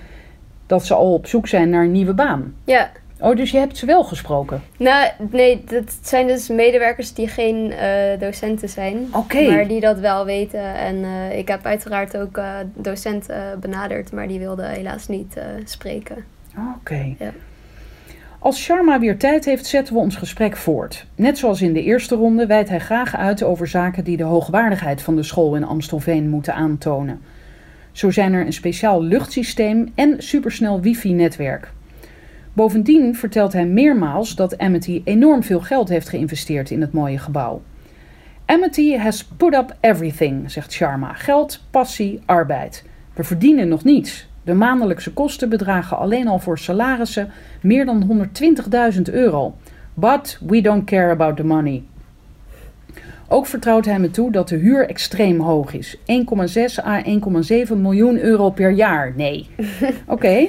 dat 0.67 0.87
ze 0.87 0.95
al 0.95 1.13
op 1.13 1.27
zoek 1.27 1.49
zijn 1.49 1.71
naar 1.71 1.85
een 1.85 1.93
nieuwe 1.93 2.15
baan. 2.15 2.55
Ja, 2.65 2.91
Oh, 3.21 3.37
dus 3.37 3.51
je 3.51 3.59
hebt 3.59 3.77
ze 3.77 3.87
wel 3.87 4.05
gesproken? 4.05 4.63
nou 4.79 5.11
nee, 5.31 5.65
dat 5.65 5.99
zijn 6.03 6.27
dus 6.27 6.49
medewerkers 6.49 7.15
die 7.15 7.29
geen 7.29 7.73
eh, 7.73 8.21
docenten 8.21 8.69
zijn. 8.69 9.09
Oké. 9.13 9.51
Maar 9.51 9.69
die 9.69 9.81
dat 9.81 9.99
wel 9.99 10.25
weten. 10.25 10.75
En 10.75 11.05
eh, 11.05 11.39
ik 11.39 11.49
heb 11.49 11.67
uiteraard 11.67 12.17
ook 12.17 12.37
eh, 12.37 12.55
docenten 12.75 13.61
benaderd, 13.61 14.13
maar 14.13 14.29
die 14.29 14.39
wilden 14.39 14.71
helaas 14.71 15.09
niet 15.09 15.37
spreken. 15.65 16.25
Oké. 16.77 17.15
Ja. 17.19 17.31
Als 18.43 18.61
Sharma 18.63 18.99
weer 18.99 19.19
tijd 19.19 19.45
heeft, 19.45 19.67
zetten 19.67 19.95
we 19.95 20.01
ons 20.01 20.17
gesprek 20.17 20.57
voort. 20.57 21.07
Net 21.15 21.39
zoals 21.39 21.63
in 21.63 21.73
de 21.73 21.83
eerste 21.83 22.15
ronde 22.15 22.47
wijdt 22.47 22.69
hij 22.69 22.81
graag 22.81 23.17
uit 23.17 23.43
over 23.43 23.69
zaken 23.69 24.05
die 24.05 24.17
de 24.17 24.23
hoogwaardigheid 24.23 25.03
van 25.03 25.17
de 25.17 25.23
school 25.23 25.57
in 25.57 25.65
Amstelveen 25.65 26.29
moeten 26.29 26.55
aantonen. 26.55 27.21
Zo 27.93 28.11
zijn 28.11 28.33
er 28.33 28.47
een 28.47 28.53
speciaal 28.53 29.03
luchtsysteem 29.03 29.93
en 29.95 30.15
supersnel 30.23 30.81
wifi-netwerk. 30.81 31.73
Bovendien 32.53 33.17
vertelt 33.17 33.53
hij 33.53 33.67
meermaals 33.67 34.35
dat 34.35 34.59
Amity 34.59 35.01
enorm 35.05 35.43
veel 35.43 35.61
geld 35.61 35.89
heeft 35.89 36.09
geïnvesteerd 36.09 36.71
in 36.71 36.81
het 36.81 36.93
mooie 36.93 37.19
gebouw. 37.19 37.63
Amity 38.47 38.97
has 38.97 39.25
put 39.25 39.55
up 39.55 39.77
everything, 39.81 40.51
zegt 40.51 40.73
Sharma. 40.73 41.13
Geld, 41.13 41.65
passie, 41.71 42.21
arbeid. 42.27 42.85
We 43.15 43.25
verdienen 43.25 43.69
nog 43.69 43.85
niets. 43.85 44.30
De 44.43 44.55
maandelijkse 44.55 45.13
kosten 45.13 45.49
bedragen 45.49 45.99
alleen 45.99 46.29
al 46.29 46.39
voor 46.39 46.59
salarissen 46.59 47.31
meer 47.61 47.85
dan 47.85 48.29
120.000 48.95 49.01
euro. 49.03 49.55
But 49.95 50.39
we 50.47 50.61
don't 50.61 50.85
care 50.85 51.11
about 51.11 51.37
the 51.37 51.45
money. 51.45 51.83
Ook 53.29 53.47
vertrouwt 53.47 53.85
hij 53.85 53.99
me 53.99 54.11
toe 54.11 54.33
dat 54.33 54.49
de 54.49 54.57
huur 54.57 54.89
extreem 54.89 55.41
hoog 55.41 55.75
is. 55.75 55.97
1,6 55.97 56.03
à 56.85 57.03
1,7 57.03 57.77
miljoen 57.77 58.19
euro 58.19 58.51
per 58.51 58.71
jaar. 58.71 59.13
Nee. 59.17 59.49
Oké. 60.07 60.49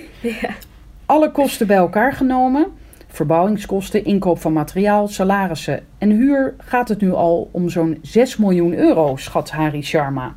Alle 1.06 1.32
kosten 1.32 1.68
bij 1.68 1.78
elkaar 1.78 2.14
genomen, 2.14 2.68
verbouwingskosten, 3.08 4.06
inkoop 4.06 4.40
van 4.40 4.54
materiaal, 4.54 5.08
salarissen 5.08 5.84
en 5.98 6.10
huur, 6.10 6.54
gaat 6.58 6.90
het 6.90 7.02
nu 7.02 7.14
al 7.14 7.50
om 7.52 7.70
zo'n 7.70 7.98
6 8.02 8.38
miljoen 8.38 8.74
euro, 8.74 9.16
schat 9.16 9.52
Hari 9.52 9.84
Sharma. 9.84 10.36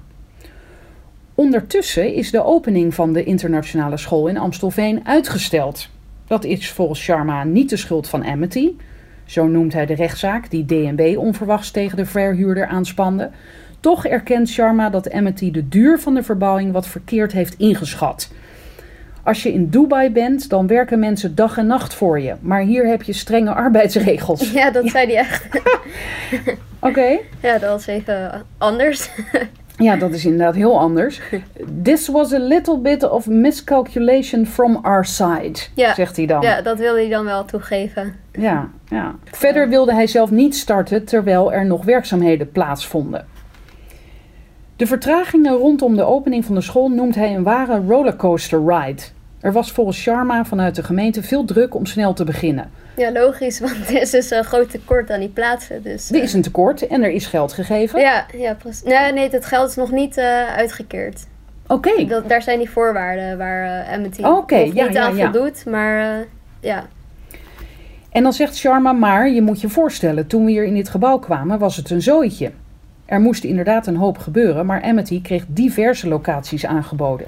Ondertussen 1.34 2.14
is 2.14 2.30
de 2.30 2.44
opening 2.44 2.94
van 2.94 3.12
de 3.12 3.24
internationale 3.24 3.96
school 3.96 4.26
in 4.26 4.38
Amstelveen 4.38 5.06
uitgesteld. 5.06 5.88
Dat 6.26 6.44
is 6.44 6.70
volgens 6.70 7.00
Sharma 7.00 7.44
niet 7.44 7.70
de 7.70 7.76
schuld 7.76 8.08
van 8.08 8.24
Amity. 8.24 8.72
Zo 9.24 9.46
noemt 9.46 9.72
hij 9.72 9.86
de 9.86 9.94
rechtszaak 9.94 10.50
die 10.50 10.64
DNB 10.64 11.14
onverwachts 11.18 11.70
tegen 11.70 11.96
de 11.96 12.06
verhuurder 12.06 12.66
aanspande. 12.66 13.30
Toch 13.80 14.06
erkent 14.06 14.48
Sharma 14.48 14.90
dat 14.90 15.12
Amity 15.12 15.50
de 15.50 15.68
duur 15.68 15.98
van 15.98 16.14
de 16.14 16.22
verbouwing 16.22 16.72
wat 16.72 16.86
verkeerd 16.86 17.32
heeft 17.32 17.54
ingeschat. 17.58 18.30
Als 19.22 19.42
je 19.42 19.52
in 19.52 19.68
Dubai 19.68 20.10
bent, 20.10 20.48
dan 20.48 20.66
werken 20.66 20.98
mensen 20.98 21.34
dag 21.34 21.58
en 21.58 21.66
nacht 21.66 21.94
voor 21.94 22.20
je. 22.20 22.34
Maar 22.40 22.60
hier 22.60 22.86
heb 22.86 23.02
je 23.02 23.12
strenge 23.12 23.54
arbeidsregels. 23.54 24.52
Ja, 24.52 24.70
dat 24.70 24.88
zei 24.88 25.06
hij 25.06 25.16
echt. 25.16 25.48
Oké? 26.78 27.18
ja, 27.42 27.58
dat 27.58 27.70
was 27.70 27.86
even 27.86 28.42
anders. 28.58 29.10
Ja, 29.76 29.96
dat 29.96 30.12
is 30.12 30.24
inderdaad 30.24 30.54
heel 30.54 30.78
anders. 30.78 31.20
This 31.82 32.08
was 32.08 32.32
a 32.32 32.38
little 32.38 32.78
bit 32.78 33.10
of 33.10 33.26
miscalculation 33.26 34.46
from 34.46 34.78
our 34.82 35.04
side, 35.04 35.52
Ja. 35.74 35.94
zegt 35.94 36.16
hij 36.16 36.26
dan. 36.26 36.42
ja, 36.42 36.62
dat 36.62 36.78
wilde 36.78 36.98
hij 37.00 37.08
dan 37.08 37.24
wel 37.24 37.44
toegeven. 37.44 38.14
Ja, 38.32 38.68
ja. 38.88 39.14
Verder 39.24 39.68
wilde 39.68 39.92
hij 39.94 40.06
zelf 40.06 40.30
niet 40.30 40.56
starten 40.56 41.04
terwijl 41.04 41.52
er 41.52 41.66
nog 41.66 41.84
werkzaamheden 41.84 42.50
plaatsvonden. 42.50 43.26
De 44.76 44.86
vertragingen 44.86 45.52
rondom 45.52 45.96
de 45.96 46.02
opening 46.04 46.44
van 46.44 46.54
de 46.54 46.60
school 46.60 46.88
noemt 46.88 47.14
hij 47.14 47.34
een 47.34 47.42
ware 47.42 47.82
rollercoaster 47.88 48.62
ride. 48.66 49.02
Er 49.44 49.52
was 49.52 49.72
volgens 49.72 49.98
Sharma 49.98 50.44
vanuit 50.44 50.74
de 50.74 50.82
gemeente 50.82 51.22
veel 51.22 51.44
druk 51.44 51.74
om 51.74 51.86
snel 51.86 52.12
te 52.12 52.24
beginnen. 52.24 52.70
Ja, 52.96 53.12
logisch, 53.12 53.60
want 53.60 53.76
er 53.88 54.00
is 54.00 54.10
dus 54.10 54.30
een 54.30 54.44
groot 54.44 54.70
tekort 54.70 55.10
aan 55.10 55.20
die 55.20 55.28
plaatsen. 55.28 55.82
Dus, 55.82 56.10
Er 56.10 56.22
is 56.22 56.32
een 56.32 56.42
tekort 56.42 56.86
en 56.86 57.02
er 57.02 57.10
is 57.10 57.26
geld 57.26 57.52
gegeven. 57.52 58.00
Ja, 58.00 58.26
ja 58.36 58.54
precies. 58.54 58.82
Nee, 58.82 59.12
nee, 59.12 59.30
het 59.30 59.44
geld 59.44 59.68
is 59.68 59.76
nog 59.76 59.90
niet 59.90 60.16
eh, 60.16 60.46
uitgekeerd. 60.46 61.26
Oké, 61.66 62.22
daar 62.26 62.42
zijn 62.42 62.58
die 62.58 62.70
voorwaarden 62.70 63.38
waar 63.38 63.64
eh 63.64 63.90
ja, 64.74 64.84
niet 64.84 64.94
ja, 64.94 65.02
aan 65.02 65.16
ja. 65.16 65.30
voldoet. 65.30 65.64
Maar 65.66 65.98
eh, 65.98 66.26
ja, 66.60 66.86
En 68.10 68.22
dan 68.22 68.32
zegt 68.32 68.56
Sharma, 68.56 68.92
maar 68.92 69.28
je 69.28 69.42
moet 69.42 69.60
je 69.60 69.68
voorstellen, 69.68 70.26
toen 70.26 70.44
we 70.44 70.50
hier 70.50 70.64
in 70.64 70.74
dit 70.74 70.88
gebouw 70.88 71.18
kwamen, 71.18 71.58
was 71.58 71.76
het 71.76 71.90
een 71.90 72.02
zooitje. 72.02 72.50
Er 73.04 73.20
moest 73.20 73.44
inderdaad 73.44 73.86
een 73.86 73.96
hoop 73.96 74.18
gebeuren, 74.18 74.66
maar 74.66 74.82
Amity 74.82 75.22
kreeg 75.22 75.44
diverse 75.48 76.08
locaties 76.08 76.66
aangeboden. 76.66 77.26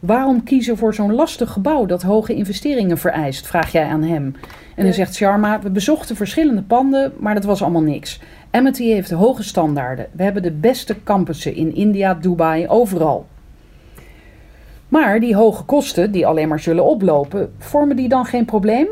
Waarom 0.00 0.42
kiezen 0.42 0.76
voor 0.76 0.94
zo'n 0.94 1.14
lastig 1.14 1.50
gebouw 1.50 1.86
dat 1.86 2.02
hoge 2.02 2.34
investeringen 2.34 2.98
vereist, 2.98 3.46
vraag 3.46 3.72
jij 3.72 3.84
aan 3.84 4.02
hem. 4.02 4.34
En 4.74 4.84
dan 4.84 4.92
zegt 4.92 5.14
Sharma, 5.14 5.60
we 5.60 5.70
bezochten 5.70 6.16
verschillende 6.16 6.62
panden, 6.62 7.12
maar 7.18 7.34
dat 7.34 7.44
was 7.44 7.62
allemaal 7.62 7.82
niks. 7.82 8.20
Amity 8.50 8.84
heeft 8.84 9.10
hoge 9.10 9.42
standaarden. 9.42 10.06
We 10.12 10.22
hebben 10.22 10.42
de 10.42 10.52
beste 10.52 11.02
campussen 11.02 11.54
in 11.54 11.74
India, 11.74 12.14
Dubai, 12.14 12.68
overal. 12.68 13.26
Maar 14.88 15.20
die 15.20 15.36
hoge 15.36 15.64
kosten, 15.64 16.12
die 16.12 16.26
alleen 16.26 16.48
maar 16.48 16.60
zullen 16.60 16.84
oplopen, 16.84 17.52
vormen 17.58 17.96
die 17.96 18.08
dan 18.08 18.24
geen 18.24 18.44
probleem? 18.44 18.86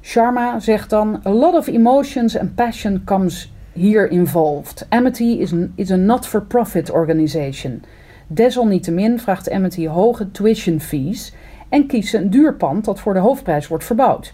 Sharma 0.00 0.60
zegt 0.60 0.90
dan: 0.90 1.20
A 1.26 1.30
lot 1.30 1.54
of 1.54 1.66
emotions 1.66 2.38
and 2.38 2.54
passion 2.54 3.02
comes 3.04 3.52
here 3.72 4.08
involved. 4.08 4.86
Amity 4.88 5.24
is, 5.24 5.52
is 5.74 5.90
a 5.90 5.96
not-for-profit 5.96 6.90
organization. 6.90 7.82
Desalniettemin 8.26 9.18
vraagt 9.18 9.50
Amity 9.50 9.86
hoge 9.86 10.30
tuition 10.30 10.80
fees 10.80 11.32
en 11.68 11.86
kiezen 11.86 12.10
ze 12.10 12.24
een 12.24 12.30
duur 12.30 12.54
pand 12.54 12.84
dat 12.84 13.00
voor 13.00 13.14
de 13.14 13.20
hoofdprijs 13.20 13.68
wordt 13.68 13.84
verbouwd. 13.84 14.32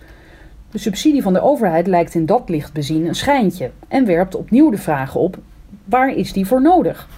De 0.71 0.79
subsidie 0.79 1.23
van 1.23 1.33
de 1.33 1.41
overheid 1.41 1.87
lijkt 1.87 2.15
in 2.15 2.27
dat 2.27 2.49
licht 2.49 2.73
bezien 2.73 3.07
een 3.07 3.15
schijntje 3.15 3.71
en 3.89 4.07
werpt 4.07 4.35
opnieuw 4.35 4.71
de 4.71 4.79
vraag 4.79 5.15
op: 5.15 5.39
waar 5.85 6.15
is 6.15 6.33
die 6.33 6.47
voor 6.47 6.63
nodig? 6.63 7.09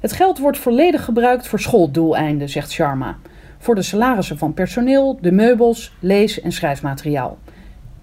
Het 0.00 0.12
geld 0.12 0.38
wordt 0.38 0.58
volledig 0.58 1.04
gebruikt 1.04 1.48
voor 1.48 1.60
schooldoeleinden, 1.60 2.48
zegt 2.48 2.70
Sharma. 2.70 3.16
Voor 3.58 3.74
de 3.74 3.82
salarissen 3.82 4.38
van 4.38 4.54
personeel, 4.54 5.18
de 5.20 5.32
meubels, 5.32 5.96
lees- 6.00 6.40
en 6.40 6.52
schrijfmateriaal. 6.52 7.38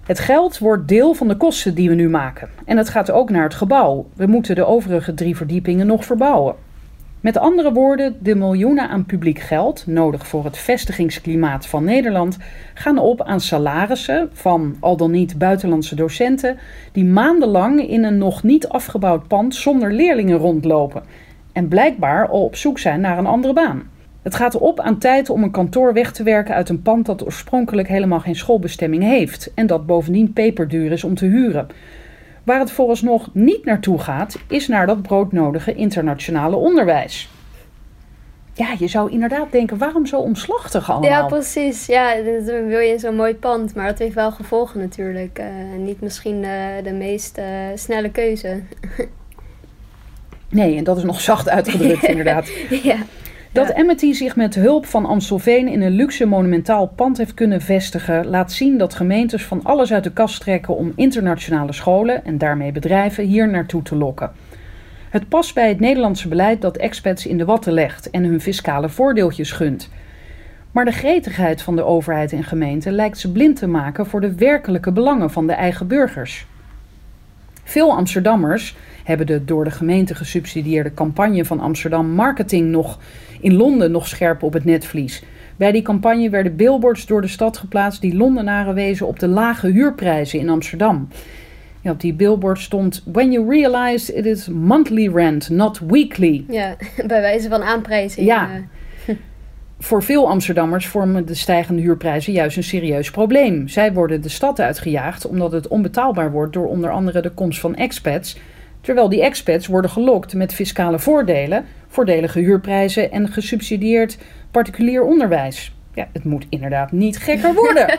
Het 0.04 0.20
geld 0.20 0.58
wordt 0.58 0.88
deel 0.88 1.14
van 1.14 1.28
de 1.28 1.38
kosten 1.38 1.76
die 1.76 1.90
we 1.90 1.96
nu 1.96 2.10
maken. 2.10 2.50
En 2.66 2.78
het 2.78 2.90
gaat 2.90 3.12
ook 3.12 3.30
naar 3.30 3.44
het 3.44 3.54
gebouw. 3.54 4.06
We 4.16 4.26
moeten 4.26 4.56
de 4.56 4.66
overige 4.66 5.14
drie 5.14 5.36
verdiepingen 5.36 5.88
nog 5.88 6.06
verbouwen. 6.06 6.56
Met 7.22 7.38
andere 7.38 7.72
woorden, 7.74 8.18
de 8.20 8.36
miljoenen 8.36 8.90
aan 8.90 9.06
publiek 9.06 9.40
geld, 9.40 9.84
nodig 9.88 10.28
voor 10.28 10.44
het 10.44 10.58
vestigingsklimaat 10.58 11.68
van 11.68 11.84
Nederland, 11.84 12.38
gaan 12.74 12.98
op 12.98 13.22
aan 13.22 13.40
salarissen 13.40 14.30
van 14.34 14.76
al 14.80 14.98
dan 14.98 15.12
niet 15.12 15.38
buitenlandse 15.38 15.96
docenten 15.96 16.58
die 16.92 17.06
maandenlang 17.06 17.88
in 17.90 18.04
een 18.04 18.18
nog 18.18 18.44
niet 18.44 18.68
afgebouwd 18.68 19.28
pand 19.28 19.56
zonder 19.56 19.94
leerlingen 19.94 20.38
rondlopen 20.38 21.04
en 21.54 21.68
blijkbaar 21.68 22.28
al 22.28 22.44
op 22.44 22.56
zoek 22.56 22.80
zijn 22.80 23.02
naar 23.02 23.18
een 23.18 23.26
andere 23.26 23.54
baan. 23.54 23.90
Het 24.22 24.36
gaat 24.36 24.58
op 24.58 24.80
aan 24.80 24.98
tijd 24.98 25.30
om 25.30 25.44
een 25.44 25.52
kantoor 25.52 25.94
weg 25.94 26.12
te 26.12 26.24
werken 26.24 26.56
uit 26.56 26.70
een 26.70 26.82
pand 26.82 27.06
dat 27.06 27.26
oorspronkelijk 27.26 27.88
helemaal 27.88 28.20
geen 28.20 28.36
schoolbestemming 28.36 29.04
heeft 29.04 29.52
en 29.56 29.68
dat 29.68 29.86
bovendien 29.86 30.34
peperduur 30.34 30.92
is 30.92 31.04
om 31.04 31.16
te 31.16 31.26
huren. 31.26 31.68
Waar 32.44 32.60
het 32.60 32.72
vooralsnog 32.72 33.30
niet 33.34 33.66
naartoe 33.66 34.00
gaat, 34.00 34.38
is 34.48 34.68
naar 34.68 34.88
dat 34.88 35.02
broodnodige 35.02 35.74
internationale 35.74 36.56
onderwijs. 36.56 37.30
Ja, 38.54 38.76
je 38.80 38.88
zou 38.88 39.12
inderdaad 39.12 39.52
denken, 39.52 39.78
waarom 39.78 40.06
zo 40.06 40.20
omslachtig 40.20 40.92
allemaal? 40.92 41.10
Ja, 41.10 41.26
precies. 41.26 41.86
Ja, 41.86 42.16
dat 42.16 42.44
wil 42.44 42.80
je 42.80 42.92
in 42.92 43.00
zo'n 43.00 43.16
mooi 43.16 43.36
pand, 43.36 43.76
maar 43.76 43.88
dat 43.88 44.00
heeft 44.00 44.16
wel 44.16 44.32
gevolgen 44.32 44.80
natuurlijk. 44.80 45.40
Uh, 45.40 45.46
niet 45.78 46.02
misschien 46.02 46.44
uh, 46.44 46.50
de 46.84 46.92
meest 46.92 47.38
uh, 47.38 47.46
snelle 47.76 48.10
keuze. 48.10 48.62
nee, 50.50 50.78
en 50.78 50.84
dat 50.84 50.98
is 50.98 51.04
nog 51.04 51.22
zacht 51.22 51.50
uitgedrukt 51.50 52.04
inderdaad. 52.04 52.50
ja. 52.84 52.98
Dat 53.54 53.68
ja. 53.68 53.76
Amity 53.76 54.14
zich 54.14 54.36
met 54.36 54.56
hulp 54.56 54.86
van 54.86 55.06
Amstelveen 55.06 55.68
in 55.68 55.82
een 55.82 55.92
luxe 55.92 56.26
monumentaal 56.26 56.88
pand 56.88 57.18
heeft 57.18 57.34
kunnen 57.34 57.62
vestigen, 57.62 58.28
laat 58.28 58.52
zien 58.52 58.78
dat 58.78 58.94
gemeentes 58.94 59.46
van 59.46 59.64
alles 59.64 59.94
uit 59.94 60.04
de 60.04 60.12
kast 60.12 60.42
trekken 60.42 60.76
om 60.76 60.94
internationale 60.96 61.74
scholen 61.74 62.26
en 62.26 62.38
daarmee 62.38 62.72
bedrijven 62.72 63.24
hier 63.24 63.50
naartoe 63.50 63.82
te 63.82 63.96
lokken. 63.96 64.32
Het 65.10 65.30
past 65.30 65.54
bij 65.54 65.68
het 65.68 65.80
Nederlandse 65.80 66.28
beleid 66.28 66.62
dat 66.62 66.78
expats 66.78 67.26
in 67.26 67.38
de 67.38 67.46
watten 67.46 67.74
legt 67.74 68.10
en 68.10 68.24
hun 68.24 68.42
fiscale 68.42 68.90
voordeeltjes 68.90 69.52
gunt. 69.52 69.90
Maar 70.72 70.86
de 70.86 70.92
gretigheid 70.92 71.62
van 71.62 71.76
de 71.76 71.84
overheid 71.84 72.32
en 72.32 72.44
gemeente 72.44 72.92
lijkt 72.92 73.18
ze 73.18 73.32
blind 73.32 73.56
te 73.56 73.68
maken 73.68 74.06
voor 74.06 74.22
de 74.22 74.36
werkelijke 74.36 74.92
belangen 74.92 75.32
van 75.32 75.48
de 75.48 75.54
eigen 75.54 75.88
burgers. 75.88 76.46
Veel 77.64 77.96
Amsterdammers 77.96 78.76
hebben 79.04 79.28
de 79.28 79.46
door 79.46 79.64
de 79.64 79.72
gemeente 79.72 80.16
gesubsidieerde 80.16 80.94
campagne 80.94 81.46
van 81.46 81.60
Amsterdam 81.60 82.08
Marketing 82.08 82.70
nog 82.70 83.00
in 83.40 83.54
Londen 83.54 83.92
nog 83.92 84.08
scherp 84.08 84.44
op 84.44 84.54
het 84.54 84.66
netvlies. 84.66 85.24
Bij 85.56 85.72
die 85.72 85.82
campagne 85.82 86.30
werden 86.30 86.56
billboards 86.56 87.06
door 87.06 87.22
de 87.22 87.28
stad 87.28 87.58
geplaatst 87.58 88.02
die 88.02 88.16
Londenaren 88.16 88.74
wezen 88.74 89.08
op 89.08 89.20
de 89.20 89.28
lage 89.28 89.68
huurprijzen 89.68 90.40
in 90.40 90.50
Amsterdam. 90.50 91.08
Ja, 91.82 91.92
op 91.92 92.00
die 92.00 92.14
billboard 92.14 92.60
stond: 92.60 93.04
When 93.06 93.32
you 93.32 93.50
realize 93.50 94.14
it 94.14 94.26
is 94.26 94.48
monthly 94.48 95.10
rent, 95.14 95.50
not 95.50 95.80
weekly. 95.80 96.44
Ja, 96.48 96.76
bij 97.08 97.22
wijze 97.22 97.50
van 97.50 97.64
aanprijzing. 97.64 98.26
Ja. 98.26 98.50
Voor 99.80 100.04
veel 100.04 100.30
Amsterdammers 100.30 100.88
vormen 100.88 101.26
de 101.26 101.34
stijgende 101.34 101.82
huurprijzen 101.82 102.34
juist 102.34 102.58
een 102.58 102.64
serieus 102.64 103.12
probleem. 103.12 103.68
Zij 103.68 103.94
worden 103.94 104.22
de 104.22 104.30
stad 104.30 104.60
uitgejaagd 104.60 105.28
omdat 105.28 105.52
het 105.52 105.68
onbetaalbaar 105.68 106.32
wordt 106.32 106.54
door 106.54 106.68
onder 106.68 106.92
andere 106.92 107.22
de 107.22 107.30
komst 107.30 107.60
van 107.60 107.76
expats. 107.76 108.38
Terwijl 108.82 109.10
die 109.10 109.22
expats 109.22 109.68
worden 109.68 109.92
gelokt 109.92 110.34
met 110.34 110.54
fiscale 110.54 111.00
voordelen, 111.00 111.66
voordelige 111.88 112.40
huurprijzen 112.40 113.12
en 113.12 113.28
gesubsidieerd 113.28 114.18
particulier 114.52 115.04
onderwijs. 115.04 115.74
Ja, 115.94 116.08
het 116.14 116.24
moet 116.24 116.46
inderdaad 116.50 116.92
niet 116.92 117.18
gekker 117.18 117.54
worden. 117.54 117.88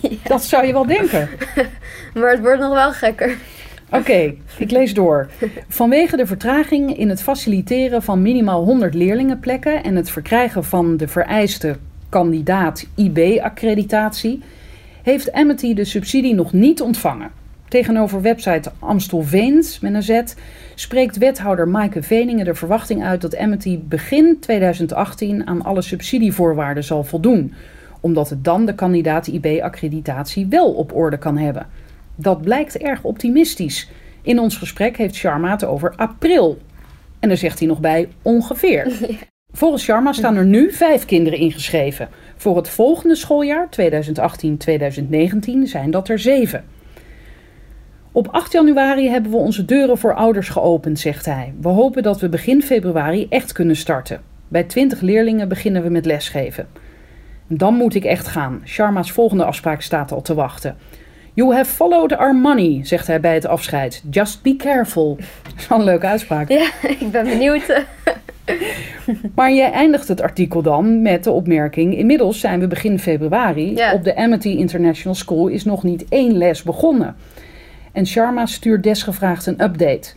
ja. 0.00 0.08
Dat 0.24 0.44
zou 0.44 0.66
je 0.66 0.72
wel 0.72 0.86
denken. 0.86 1.28
Maar 2.14 2.30
het 2.30 2.40
wordt 2.40 2.60
nog 2.60 2.74
wel 2.74 2.92
gekker. 2.92 3.36
Oké, 3.86 4.00
okay, 4.00 4.38
ik 4.58 4.70
lees 4.70 4.94
door. 4.94 5.28
Vanwege 5.68 6.16
de 6.16 6.26
vertraging 6.26 6.96
in 6.96 7.08
het 7.08 7.22
faciliteren 7.22 8.02
van 8.02 8.22
minimaal 8.22 8.64
100 8.64 8.94
leerlingenplekken 8.94 9.82
en 9.82 9.96
het 9.96 10.10
verkrijgen 10.10 10.64
van 10.64 10.96
de 10.96 11.08
vereiste 11.08 11.76
kandidaat 12.08 12.86
IB-accreditatie, 12.96 14.42
heeft 15.02 15.32
Amity 15.32 15.74
de 15.74 15.84
subsidie 15.84 16.34
nog 16.34 16.52
niet 16.52 16.80
ontvangen. 16.80 17.30
Tegenover 17.72 18.22
website 18.22 18.72
Amstelveens 18.78 19.80
met 19.80 19.94
een 19.94 20.02
Z 20.02 20.22
spreekt 20.74 21.18
wethouder 21.18 21.68
Maaike 21.68 22.02
Veningen 22.02 22.44
de 22.44 22.54
verwachting 22.54 23.04
uit 23.04 23.20
dat 23.20 23.36
Amity 23.36 23.78
begin 23.82 24.36
2018 24.40 25.46
aan 25.46 25.62
alle 25.62 25.82
subsidievoorwaarden 25.82 26.84
zal 26.84 27.04
voldoen, 27.04 27.54
omdat 28.00 28.30
het 28.30 28.44
dan 28.44 28.66
de 28.66 28.74
kandidaat 28.74 29.26
IB-accreditatie 29.26 30.46
wel 30.46 30.72
op 30.72 30.94
orde 30.94 31.18
kan 31.18 31.38
hebben. 31.38 31.66
Dat 32.16 32.42
blijkt 32.42 32.78
erg 32.78 33.02
optimistisch. 33.02 33.90
In 34.22 34.38
ons 34.38 34.56
gesprek 34.56 34.96
heeft 34.96 35.14
Sharma 35.14 35.50
het 35.50 35.64
over 35.64 35.92
april. 35.96 36.58
En 37.18 37.28
daar 37.28 37.38
zegt 37.38 37.58
hij 37.58 37.68
nog 37.68 37.80
bij 37.80 38.08
ongeveer. 38.22 38.92
Volgens 39.52 39.82
Sharma 39.82 40.12
staan 40.12 40.36
er 40.36 40.46
nu 40.46 40.72
vijf 40.72 41.04
kinderen 41.04 41.38
ingeschreven. 41.38 42.08
Voor 42.36 42.56
het 42.56 42.68
volgende 42.68 43.14
schooljaar, 43.14 43.68
2018-2019, 43.68 45.62
zijn 45.62 45.90
dat 45.90 46.08
er 46.08 46.18
zeven. 46.18 46.64
Op 48.14 48.28
8 48.30 48.52
januari 48.52 49.08
hebben 49.08 49.30
we 49.30 49.36
onze 49.36 49.64
deuren 49.64 49.98
voor 49.98 50.14
ouders 50.14 50.48
geopend, 50.48 50.98
zegt 50.98 51.26
hij. 51.26 51.54
We 51.60 51.68
hopen 51.68 52.02
dat 52.02 52.20
we 52.20 52.28
begin 52.28 52.62
februari 52.62 53.26
echt 53.28 53.52
kunnen 53.52 53.76
starten. 53.76 54.20
Bij 54.48 54.62
20 54.64 55.00
leerlingen 55.00 55.48
beginnen 55.48 55.82
we 55.82 55.88
met 55.88 56.06
lesgeven. 56.06 56.66
Dan 57.46 57.74
moet 57.74 57.94
ik 57.94 58.04
echt 58.04 58.26
gaan. 58.26 58.62
Sharma's 58.64 59.12
volgende 59.12 59.44
afspraak 59.44 59.82
staat 59.82 60.12
al 60.12 60.22
te 60.22 60.34
wachten. 60.34 60.76
You 61.34 61.54
have 61.54 61.70
followed 61.70 62.16
our 62.16 62.36
money, 62.36 62.80
zegt 62.82 63.06
hij 63.06 63.20
bij 63.20 63.34
het 63.34 63.46
afscheid. 63.46 64.02
Just 64.10 64.42
be 64.42 64.56
careful. 64.56 65.16
Dat 65.42 65.52
is 65.56 65.68
wel 65.68 65.78
een 65.78 65.84
leuke 65.84 66.06
uitspraak. 66.06 66.48
Ja, 66.48 66.70
ik 66.82 67.10
ben 67.10 67.24
benieuwd. 67.24 67.84
maar 69.36 69.52
je 69.52 69.62
eindigt 69.62 70.08
het 70.08 70.20
artikel 70.20 70.62
dan 70.62 71.02
met 71.02 71.24
de 71.24 71.30
opmerking: 71.30 71.96
Inmiddels 71.96 72.40
zijn 72.40 72.60
we 72.60 72.66
begin 72.66 72.98
februari. 72.98 73.74
Ja. 73.74 73.92
Op 73.92 74.04
de 74.04 74.16
Amity 74.16 74.48
International 74.48 75.14
School 75.14 75.48
is 75.48 75.64
nog 75.64 75.82
niet 75.82 76.04
één 76.08 76.36
les 76.36 76.62
begonnen. 76.62 77.16
En 77.92 78.06
Sharma 78.06 78.46
stuurt 78.46 78.82
desgevraagd 78.82 79.46
een 79.46 79.62
update. 79.62 80.12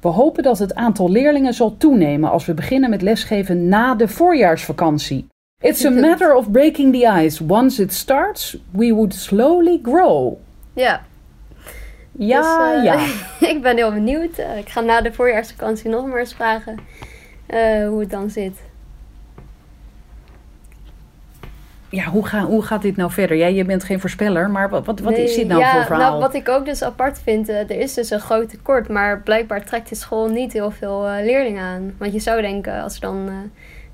We 0.00 0.08
hopen 0.08 0.42
dat 0.42 0.58
het 0.58 0.74
aantal 0.74 1.10
leerlingen 1.10 1.54
zal 1.54 1.76
toenemen 1.76 2.30
als 2.30 2.46
we 2.46 2.54
beginnen 2.54 2.90
met 2.90 3.02
lesgeven 3.02 3.68
na 3.68 3.94
de 3.94 4.08
voorjaarsvakantie. 4.08 5.26
It's 5.60 5.84
a 5.84 5.90
matter 6.08 6.34
of 6.34 6.50
breaking 6.50 6.92
the 6.92 7.22
ice. 7.24 7.44
Once 7.48 7.82
it 7.82 7.92
starts, 7.92 8.56
we 8.70 8.94
would 8.94 9.14
slowly 9.14 9.78
grow. 9.82 10.34
Ja. 10.72 11.02
Ja, 12.18 12.72
Dus, 12.72 12.78
eh, 12.78 12.84
ja. 12.84 13.06
ik 13.54 13.62
ben 13.62 13.76
heel 13.76 13.92
benieuwd. 13.92 14.38
Eh, 14.38 14.58
ik 14.58 14.68
ga 14.68 14.80
na 14.80 15.00
de 15.00 15.12
voorjaarsvakantie 15.12 15.90
nog 15.90 16.06
maar 16.06 16.18
eens 16.18 16.34
vragen 16.34 16.78
eh, 17.46 17.88
hoe 17.88 18.00
het 18.00 18.10
dan 18.10 18.30
zit. 18.30 18.60
Ja, 21.92 22.04
hoe, 22.04 22.26
ga, 22.26 22.44
hoe 22.44 22.62
gaat 22.62 22.82
dit 22.82 22.96
nou 22.96 23.10
verder? 23.10 23.36
Jij 23.36 23.54
je 23.54 23.64
bent 23.64 23.84
geen 23.84 24.00
voorspeller, 24.00 24.50
maar 24.50 24.68
wat, 24.68 24.86
wat, 24.86 25.00
wat 25.00 25.16
is 25.16 25.34
dit 25.34 25.46
nou 25.46 25.60
ja, 25.60 25.72
voor 25.72 25.84
verhaal? 25.84 26.10
Nou, 26.10 26.20
wat 26.20 26.34
ik 26.34 26.48
ook 26.48 26.64
dus 26.64 26.82
apart 26.82 27.20
vind, 27.22 27.48
eh, 27.48 27.56
er 27.56 27.70
is 27.80 27.94
dus 27.94 28.10
een 28.10 28.20
groot 28.20 28.48
tekort, 28.48 28.88
maar 28.88 29.20
blijkbaar 29.20 29.64
trekt 29.64 29.88
de 29.88 29.94
school 29.94 30.28
niet 30.28 30.52
heel 30.52 30.70
veel 30.70 31.06
eh, 31.06 31.24
leerlingen 31.24 31.62
aan. 31.62 31.94
Want 31.98 32.12
je 32.12 32.18
zou 32.18 32.40
denken, 32.40 32.82
als 32.82 32.94
er 32.94 33.00
dan 33.00 33.30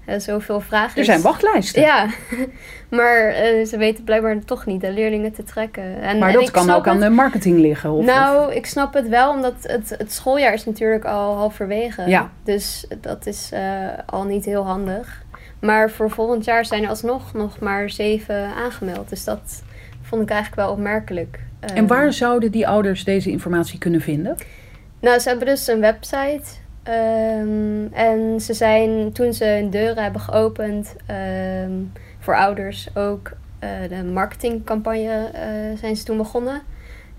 eh, 0.04 0.18
zoveel 0.18 0.60
vragen 0.60 0.92
er 0.94 1.00
is... 1.00 1.06
zijn 1.06 1.20
wachtlijsten. 1.20 1.82
Ja, 1.82 2.06
maar 2.98 3.32
ze 3.66 3.74
weten 3.78 4.04
blijkbaar 4.04 4.44
toch 4.44 4.66
niet 4.66 4.80
de 4.80 4.92
leerlingen 4.92 5.32
te 5.32 5.42
trekken. 5.42 6.00
En, 6.00 6.18
maar 6.18 6.28
en 6.28 6.34
dat 6.34 6.50
kan 6.50 6.70
ook 6.70 6.86
aan 6.88 7.00
de 7.00 7.10
marketing 7.10 7.58
liggen. 7.58 7.90
Of, 7.90 7.98
of- 7.98 8.04
nou, 8.04 8.54
ik 8.54 8.66
snap 8.66 8.94
het 8.94 9.08
wel, 9.08 9.30
omdat 9.30 9.54
het, 9.62 9.94
het 9.98 10.12
schooljaar 10.12 10.52
is 10.52 10.64
natuurlijk 10.64 11.04
al 11.04 11.36
halverwege. 11.36 12.02
Ja. 12.06 12.30
Dus 12.44 12.86
dat 13.00 13.26
is 13.26 13.50
al 14.06 14.24
niet 14.24 14.44
heel 14.44 14.66
handig. 14.66 15.26
Maar 15.60 15.90
voor 15.90 16.10
volgend 16.10 16.44
jaar 16.44 16.64
zijn 16.64 16.82
er 16.82 16.88
alsnog 16.88 17.32
nog 17.32 17.58
maar 17.60 17.90
zeven 17.90 18.54
aangemeld. 18.54 19.08
Dus 19.08 19.24
dat 19.24 19.62
vond 20.02 20.22
ik 20.22 20.30
eigenlijk 20.30 20.62
wel 20.62 20.72
opmerkelijk. 20.72 21.38
en 21.60 21.76
Eh, 21.76 21.88
waar 21.88 22.12
zouden 22.12 22.50
die 22.50 22.68
ouders 22.68 23.04
deze 23.04 23.30
informatie 23.30 23.78
kunnen 23.78 24.00
vinden? 24.00 24.36
Nou, 25.00 25.18
ze 25.18 25.28
hebben 25.28 25.46
dus 25.46 25.66
een 25.66 25.80
website. 25.80 26.42
ehm, 26.82 27.86
en 27.92 28.40
ze 28.40 28.54
zijn, 28.54 29.12
toen 29.12 29.32
ze 29.32 29.44
hun 29.44 29.70
deuren 29.70 30.02
hebben 30.02 30.20
geopend, 30.20 30.96
ehm, 31.06 31.72
voor 32.18 32.36
ouders 32.36 32.88
ook, 32.94 33.32
eh, 33.58 33.68
de 33.88 34.04
marketingcampagne 34.04 35.30
eh, 35.32 35.78
zijn 35.78 35.96
ze 35.96 36.04
toen 36.04 36.16
begonnen. 36.16 36.62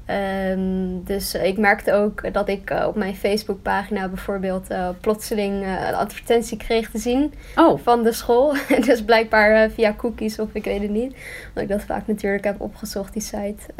Ehm, 0.10 1.04
dus 1.04 1.34
ik 1.34 1.58
merkte 1.58 1.94
ook 1.94 2.34
dat 2.34 2.50
ik 2.50 2.74
op 2.88 2.96
mijn 2.96 3.16
Facebookpagina 3.16 4.08
bijvoorbeeld 4.08 4.68
plotseling 5.02 5.64
een 5.64 5.96
advertentie 5.96 6.58
kreeg 6.58 6.92
te 6.92 6.98
zien 6.98 7.34
oh. 7.56 7.80
van 7.84 8.04
de 8.04 8.12
school. 8.12 8.54
dus 8.86 9.04
blijkbaar 9.04 9.70
via 9.70 9.94
cookies 9.98 10.40
of 10.40 10.48
ik 10.52 10.64
weet 10.64 10.82
het 10.82 10.90
niet. 10.90 11.16
Want 11.54 11.70
ik 11.70 11.78
dat 11.78 11.84
vaak 11.84 12.08
natuurlijk 12.08 12.44
heb 12.44 12.62
opgezocht, 12.62 13.14
die 13.14 13.22
site. 13.22 13.74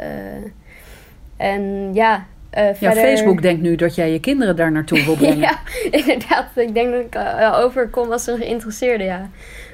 en 1.36 1.94
ja, 1.94 2.26
Facebook 2.78 3.42
denkt 3.42 3.62
nu 3.62 3.76
dat 3.76 3.94
jij 3.94 4.12
je 4.12 4.20
kinderen 4.20 4.56
daar 4.56 4.72
naartoe 4.72 5.04
wil 5.04 5.16
brengen. 5.26 5.38
ja, 5.38 5.60
inderdaad. 5.90 6.46
Ik 6.54 6.74
denk 6.74 6.92
dat 6.92 7.00
ik 7.00 7.16
overkom 7.64 8.12
als 8.12 8.26
een 8.26 8.38
geïnteresseerde, 8.38 9.04
ja. 9.04 9.30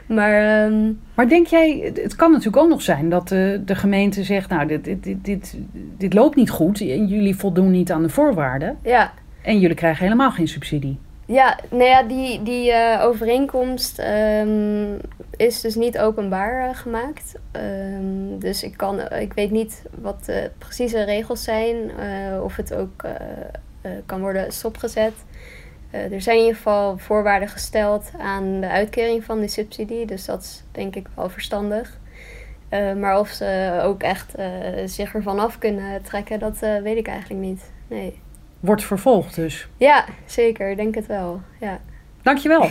Maar, 0.06 0.64
um... 0.66 1.00
maar 1.14 1.28
denk 1.28 1.46
jij, 1.46 1.92
het 1.94 2.16
kan 2.16 2.30
natuurlijk 2.30 2.56
ook 2.56 2.68
nog 2.68 2.82
zijn 2.82 3.08
dat 3.08 3.28
de, 3.28 3.62
de 3.64 3.74
gemeente 3.74 4.24
zegt... 4.24 4.48
nou, 4.48 4.66
dit, 4.66 4.84
dit, 4.84 5.02
dit, 5.02 5.24
dit, 5.24 5.56
dit 5.98 6.14
loopt 6.14 6.36
niet 6.36 6.50
goed, 6.50 6.78
jullie 6.78 7.36
voldoen 7.36 7.70
niet 7.70 7.92
aan 7.92 8.02
de 8.02 8.08
voorwaarden. 8.08 8.78
Ja. 8.82 9.12
En 9.42 9.58
jullie 9.58 9.76
krijgen 9.76 10.04
helemaal 10.04 10.30
geen 10.30 10.48
subsidie. 10.48 10.98
Ja, 11.26 11.58
nou 11.70 11.84
ja, 11.84 12.02
die, 12.02 12.42
die 12.42 12.70
uh, 12.70 13.00
overeenkomst 13.02 14.02
um, 14.42 14.96
is 15.36 15.60
dus 15.60 15.74
niet 15.74 15.98
openbaar 15.98 16.68
uh, 16.68 16.76
gemaakt. 16.76 17.34
Um, 17.52 18.38
dus 18.38 18.62
ik, 18.62 18.76
kan, 18.76 19.12
ik 19.12 19.32
weet 19.32 19.50
niet 19.50 19.82
wat 20.00 20.24
de 20.24 20.50
precieze 20.58 21.02
regels 21.02 21.44
zijn, 21.44 21.76
of 22.42 22.56
het 22.56 22.74
ook 22.74 23.04
kan 24.06 24.20
worden 24.20 24.52
stopgezet. 24.52 25.12
Er 26.12 26.20
zijn 26.20 26.37
in 26.37 26.42
ieder 26.42 26.56
geval 26.56 26.98
voorwaarden 26.98 27.48
gesteld 27.48 28.11
aan 28.18 28.61
de 28.61 28.68
uitkering 28.68 29.24
van 29.24 29.40
die 29.40 29.48
subsidie, 29.48 30.06
dus 30.06 30.24
dat 30.24 30.42
is 30.42 30.62
denk 30.72 30.94
ik 30.94 31.06
wel 31.14 31.28
verstandig. 31.28 31.98
maar 32.70 33.18
of 33.18 33.28
ze 33.28 33.80
ook 33.82 34.02
echt 34.02 34.35
zich 34.85 35.14
ervan 35.14 35.38
af 35.38 35.59
kunnen 35.59 36.02
trekken, 36.02 36.38
dat 36.38 36.59
weet 36.59 36.96
ik 36.96 37.06
eigenlijk 37.06 37.40
niet. 37.40 37.70
Nee 37.88 38.20
wordt 38.66 38.85
vervolgd 38.85 39.35
dus. 39.35 39.68
Ja, 39.76 40.04
zeker. 40.26 40.70
Ik 40.70 40.76
denk 40.76 40.94
het 40.94 41.06
wel. 41.06 41.42
Ja. 41.61 41.80
Dankjewel. 42.22 42.70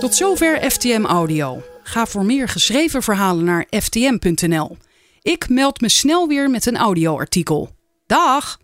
Tot 0.00 0.14
zover 0.14 0.70
FTM 0.70 1.04
Audio. 1.04 1.62
Ga 1.82 2.06
voor 2.06 2.24
meer 2.24 2.48
geschreven 2.48 3.02
verhalen 3.02 3.44
naar 3.44 3.66
ftm.nl. 3.70 4.76
Ik 5.22 5.48
meld 5.48 5.80
me 5.80 5.88
snel 5.88 6.28
weer 6.28 6.50
met 6.50 6.66
een 6.66 6.76
audioartikel. 6.76 7.68
Dag! 8.06 8.58